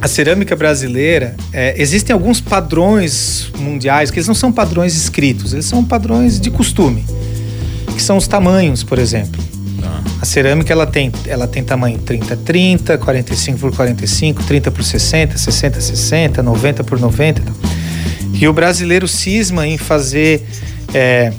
a 0.00 0.08
cerâmica 0.08 0.56
brasileira, 0.56 1.36
é, 1.52 1.80
existem 1.80 2.12
alguns 2.12 2.40
padrões 2.40 3.48
mundiais 3.56 4.10
que 4.10 4.18
eles 4.18 4.26
não 4.26 4.34
são 4.34 4.50
padrões 4.50 4.96
escritos, 4.96 5.52
eles 5.52 5.66
são 5.66 5.84
padrões 5.84 6.40
de 6.40 6.50
costume, 6.50 7.04
que 7.94 8.02
são 8.02 8.16
os 8.16 8.26
tamanhos, 8.26 8.82
por 8.82 8.98
exemplo. 8.98 9.40
A 10.20 10.24
cerâmica 10.24 10.72
ela 10.72 10.86
tem, 10.86 11.12
ela 11.26 11.46
tem 11.46 11.62
tamanho 11.62 11.98
30 11.98 12.36
30, 12.36 12.98
45 12.98 13.58
por 13.58 13.74
45, 13.74 14.42
30 14.44 14.70
por 14.70 14.82
60, 14.82 15.36
60 15.38 15.80
60, 15.80 16.42
90 16.42 16.84
por 16.84 16.98
90. 16.98 17.42
E 18.32 18.48
o 18.48 18.52
brasileiro 18.52 19.06
cisma 19.06 19.66
em 19.66 19.78
fazer 19.78 20.44
é, 20.92 21.32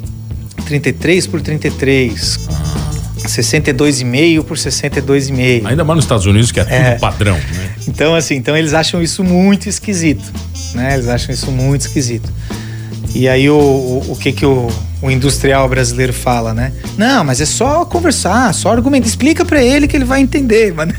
33 0.65 1.27
por 1.27 1.41
33. 1.41 2.47
Ah. 2.49 2.75
62,5 3.27 4.43
por 4.43 4.57
62,5. 4.57 5.65
Ainda 5.65 5.83
mais 5.83 5.95
nos 5.95 6.05
Estados 6.05 6.25
Unidos, 6.25 6.51
que 6.51 6.59
é, 6.59 6.63
é 6.69 6.89
tudo 6.91 6.99
padrão, 6.99 7.35
né? 7.35 7.71
Então, 7.87 8.13
assim, 8.13 8.35
então 8.35 8.55
eles 8.55 8.73
acham 8.73 9.01
isso 9.01 9.23
muito 9.23 9.67
esquisito, 9.67 10.31
né? 10.73 10.93
Eles 10.93 11.07
acham 11.07 11.33
isso 11.33 11.51
muito 11.51 11.81
esquisito. 11.81 12.31
E 13.15 13.29
aí 13.29 13.49
o, 13.49 13.55
o, 13.55 14.11
o 14.11 14.15
que 14.17 14.33
que 14.33 14.45
o, 14.45 14.67
o, 15.01 15.09
industrial 15.09 15.69
brasileiro 15.69 16.11
fala, 16.11 16.53
né? 16.53 16.73
Não, 16.97 17.23
mas 17.23 17.39
é 17.39 17.45
só 17.45 17.85
conversar, 17.85 18.53
só 18.53 18.73
argumentar. 18.73 19.07
Explica 19.07 19.45
para 19.45 19.63
ele 19.63 19.87
que 19.87 19.95
ele 19.95 20.03
vai 20.03 20.19
entender, 20.19 20.73
mas 20.75 20.89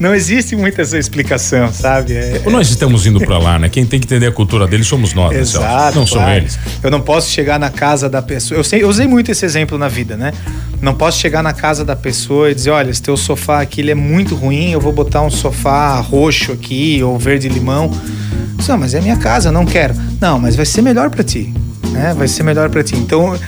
não 0.00 0.14
existe 0.14 0.56
muita 0.56 0.80
essa 0.80 0.96
explicação, 0.96 1.70
sabe? 1.70 2.14
É, 2.14 2.40
nós 2.50 2.70
estamos 2.70 3.06
indo 3.06 3.20
para 3.20 3.36
lá, 3.36 3.58
né? 3.58 3.68
Quem 3.68 3.84
tem 3.84 4.00
que 4.00 4.06
entender 4.06 4.28
a 4.28 4.32
cultura 4.32 4.66
deles 4.66 4.86
somos 4.86 5.12
nós, 5.12 5.34
né, 5.34 5.40
Exato, 5.40 5.98
não 5.98 6.06
claro. 6.06 6.26
são 6.26 6.36
eles. 6.36 6.58
Eu 6.82 6.90
não 6.90 7.02
posso 7.02 7.30
chegar 7.30 7.60
na 7.60 7.68
casa 7.68 8.08
da 8.08 8.22
pessoa. 8.22 8.58
Eu, 8.58 8.64
sei, 8.64 8.82
eu 8.82 8.88
usei 8.88 9.06
muito 9.06 9.30
esse 9.30 9.44
exemplo 9.44 9.76
na 9.76 9.88
vida, 9.88 10.16
né? 10.16 10.32
Não 10.80 10.94
posso 10.94 11.20
chegar 11.20 11.42
na 11.42 11.52
casa 11.52 11.84
da 11.84 11.94
pessoa 11.94 12.50
e 12.50 12.54
dizer, 12.54 12.70
olha, 12.70 12.90
esse 12.90 13.02
teu 13.02 13.16
sofá 13.16 13.60
aqui 13.60 13.82
ele 13.82 13.90
é 13.90 13.94
muito 13.94 14.34
ruim, 14.34 14.70
eu 14.70 14.80
vou 14.80 14.92
botar 14.92 15.20
um 15.20 15.30
sofá 15.30 16.00
roxo 16.00 16.52
aqui 16.52 17.02
ou 17.02 17.18
verde 17.18 17.46
limão. 17.46 17.90
Não, 18.66 18.78
mas 18.78 18.94
é 18.94 19.00
minha 19.00 19.16
casa, 19.16 19.52
não 19.52 19.64
quero. 19.64 19.94
Não, 20.20 20.38
mas 20.38 20.56
vai 20.56 20.66
ser 20.66 20.82
melhor 20.82 21.10
para 21.10 21.22
ti, 21.22 21.52
né? 21.90 22.14
Vai 22.16 22.28
ser 22.28 22.42
melhor 22.42 22.70
para 22.70 22.82
ti. 22.82 22.96
Então, 22.96 23.38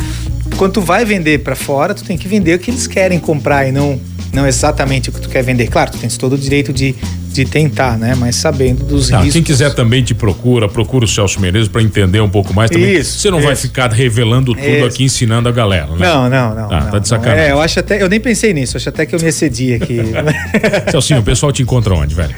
quando 0.56 0.72
tu 0.72 0.80
vai 0.80 1.04
vender 1.04 1.40
para 1.40 1.56
fora, 1.56 1.94
tu 1.94 2.04
tem 2.04 2.16
que 2.16 2.28
vender 2.28 2.54
o 2.54 2.58
que 2.58 2.70
eles 2.70 2.86
querem 2.86 3.18
comprar 3.18 3.66
e 3.66 3.72
não 3.72 4.00
não 4.36 4.46
exatamente 4.46 5.08
o 5.08 5.12
que 5.12 5.20
tu 5.20 5.28
quer 5.28 5.42
vender. 5.42 5.66
Claro, 5.68 5.92
tu 5.92 5.98
tens 5.98 6.16
todo 6.18 6.34
o 6.34 6.38
direito 6.38 6.72
de, 6.72 6.94
de 7.32 7.44
tentar, 7.46 7.96
né? 7.96 8.14
Mas 8.14 8.36
sabendo 8.36 8.84
dos 8.84 9.08
tá, 9.08 9.18
riscos. 9.18 9.32
Quem 9.32 9.42
quiser 9.42 9.74
também 9.74 10.02
te 10.02 10.14
procura, 10.14 10.68
procura 10.68 11.06
o 11.06 11.08
Celso 11.08 11.40
Menezes 11.40 11.68
para 11.68 11.82
entender 11.82 12.20
um 12.20 12.28
pouco 12.28 12.52
mais 12.52 12.70
também. 12.70 12.96
Isso. 12.96 13.18
Você 13.18 13.30
não 13.30 13.38
isso. 13.38 13.46
vai 13.46 13.56
ficar 13.56 13.90
revelando 13.90 14.54
tudo 14.54 14.66
isso. 14.66 14.84
aqui 14.84 15.04
ensinando 15.04 15.48
a 15.48 15.52
galera, 15.52 15.86
né? 15.86 16.06
Não, 16.06 16.28
não, 16.28 16.54
não. 16.54 16.68
Tá, 16.68 16.80
não, 16.80 16.90
tá 16.90 16.98
de 16.98 17.08
sacanagem. 17.08 17.44
É, 17.44 17.52
eu 17.52 17.60
acho 17.60 17.80
até, 17.80 18.02
eu 18.02 18.08
nem 18.08 18.20
pensei 18.20 18.52
nisso, 18.52 18.76
acho 18.76 18.88
até 18.88 19.06
que 19.06 19.14
eu 19.14 19.20
me 19.20 19.28
excedi 19.28 19.74
aqui. 19.74 20.00
Celcinho, 20.90 21.20
o 21.20 21.24
pessoal 21.24 21.50
te 21.50 21.62
encontra 21.62 21.94
onde, 21.94 22.14
velho? 22.14 22.34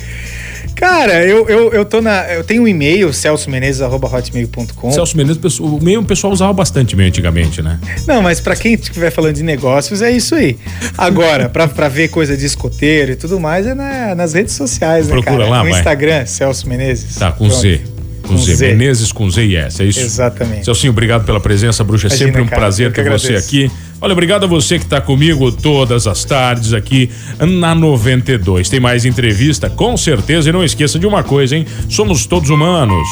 Cara, 0.79 1.25
eu, 1.27 1.49
eu, 1.49 1.73
eu 1.73 1.85
tô 1.85 2.01
na. 2.01 2.25
Eu 2.33 2.45
tenho 2.45 2.63
um 2.63 2.69
e-mail, 2.69 3.13
celsomenezes.hotmail.com. 3.13 4.93
Celso 4.93 5.17
Menezes, 5.17 5.59
o 5.59 5.79
e-mail 5.83 6.01
o 6.01 6.05
pessoal 6.05 6.33
usava 6.33 6.53
bastante 6.53 6.95
meio 6.95 7.09
antigamente, 7.09 7.61
né? 7.61 7.81
Não, 8.07 8.23
mas 8.23 8.41
para 8.41 8.55
quem 8.55 8.75
estiver 8.75 9.11
falando 9.11 9.35
de 9.35 9.43
negócios, 9.43 10.03
é 10.03 10.11
isso 10.13 10.37
aí. 10.37 10.57
Agora, 10.97 11.49
para 11.49 11.89
ver 11.89 12.09
coisa 12.09 12.37
de 12.37 12.47
escoteiro 12.47 13.11
e 13.11 13.17
tudo 13.17 13.41
mais, 13.41 13.67
é 13.67 13.75
na, 13.75 14.15
nas 14.15 14.35
redes 14.35 14.55
sociais, 14.55 15.09
né? 15.09 15.15
Procura 15.15 15.39
cara? 15.39 15.51
lá, 15.51 15.65
No 15.65 15.71
vai. 15.71 15.81
Instagram, 15.81 16.27
Celso 16.27 16.69
Menezes. 16.69 17.17
Tá, 17.17 17.33
com 17.33 17.49
Pronto. 17.49 17.61
Z. 17.61 17.81
Com, 18.23 18.29
com 18.29 18.39
Z. 18.39 18.55
Z. 18.55 18.69
Menezes 18.69 19.11
com 19.11 19.29
Z 19.29 19.45
e 19.45 19.57
S, 19.57 19.83
é 19.83 19.87
isso? 19.87 20.01
Exatamente. 20.01 20.65
Celcinho, 20.65 20.93
obrigado 20.93 21.25
pela 21.25 21.41
presença, 21.41 21.83
bruxa. 21.83 22.07
É 22.07 22.11
sempre 22.11 22.41
um 22.41 22.47
cara, 22.47 22.57
prazer 22.61 22.93
ter 22.93 23.11
você 23.11 23.35
aqui. 23.35 23.69
Olha, 24.01 24.13
obrigado 24.13 24.45
a 24.45 24.47
você 24.47 24.79
que 24.79 24.85
está 24.85 25.01
comigo 25.01 25.51
todas 25.51 26.07
as 26.07 26.25
tardes 26.25 26.73
aqui 26.73 27.11
na 27.41 27.75
92. 27.75 28.69
Tem 28.69 28.79
mais 28.79 29.05
entrevista, 29.05 29.69
com 29.69 29.97
certeza. 29.97 30.49
E 30.49 30.53
não 30.53 30.63
esqueça 30.63 30.99
de 30.99 31.07
uma 31.07 31.25
coisa, 31.25 31.57
hein? 31.57 31.67
Somos 31.89 32.25
todos 32.25 32.49
humanos. 32.49 33.09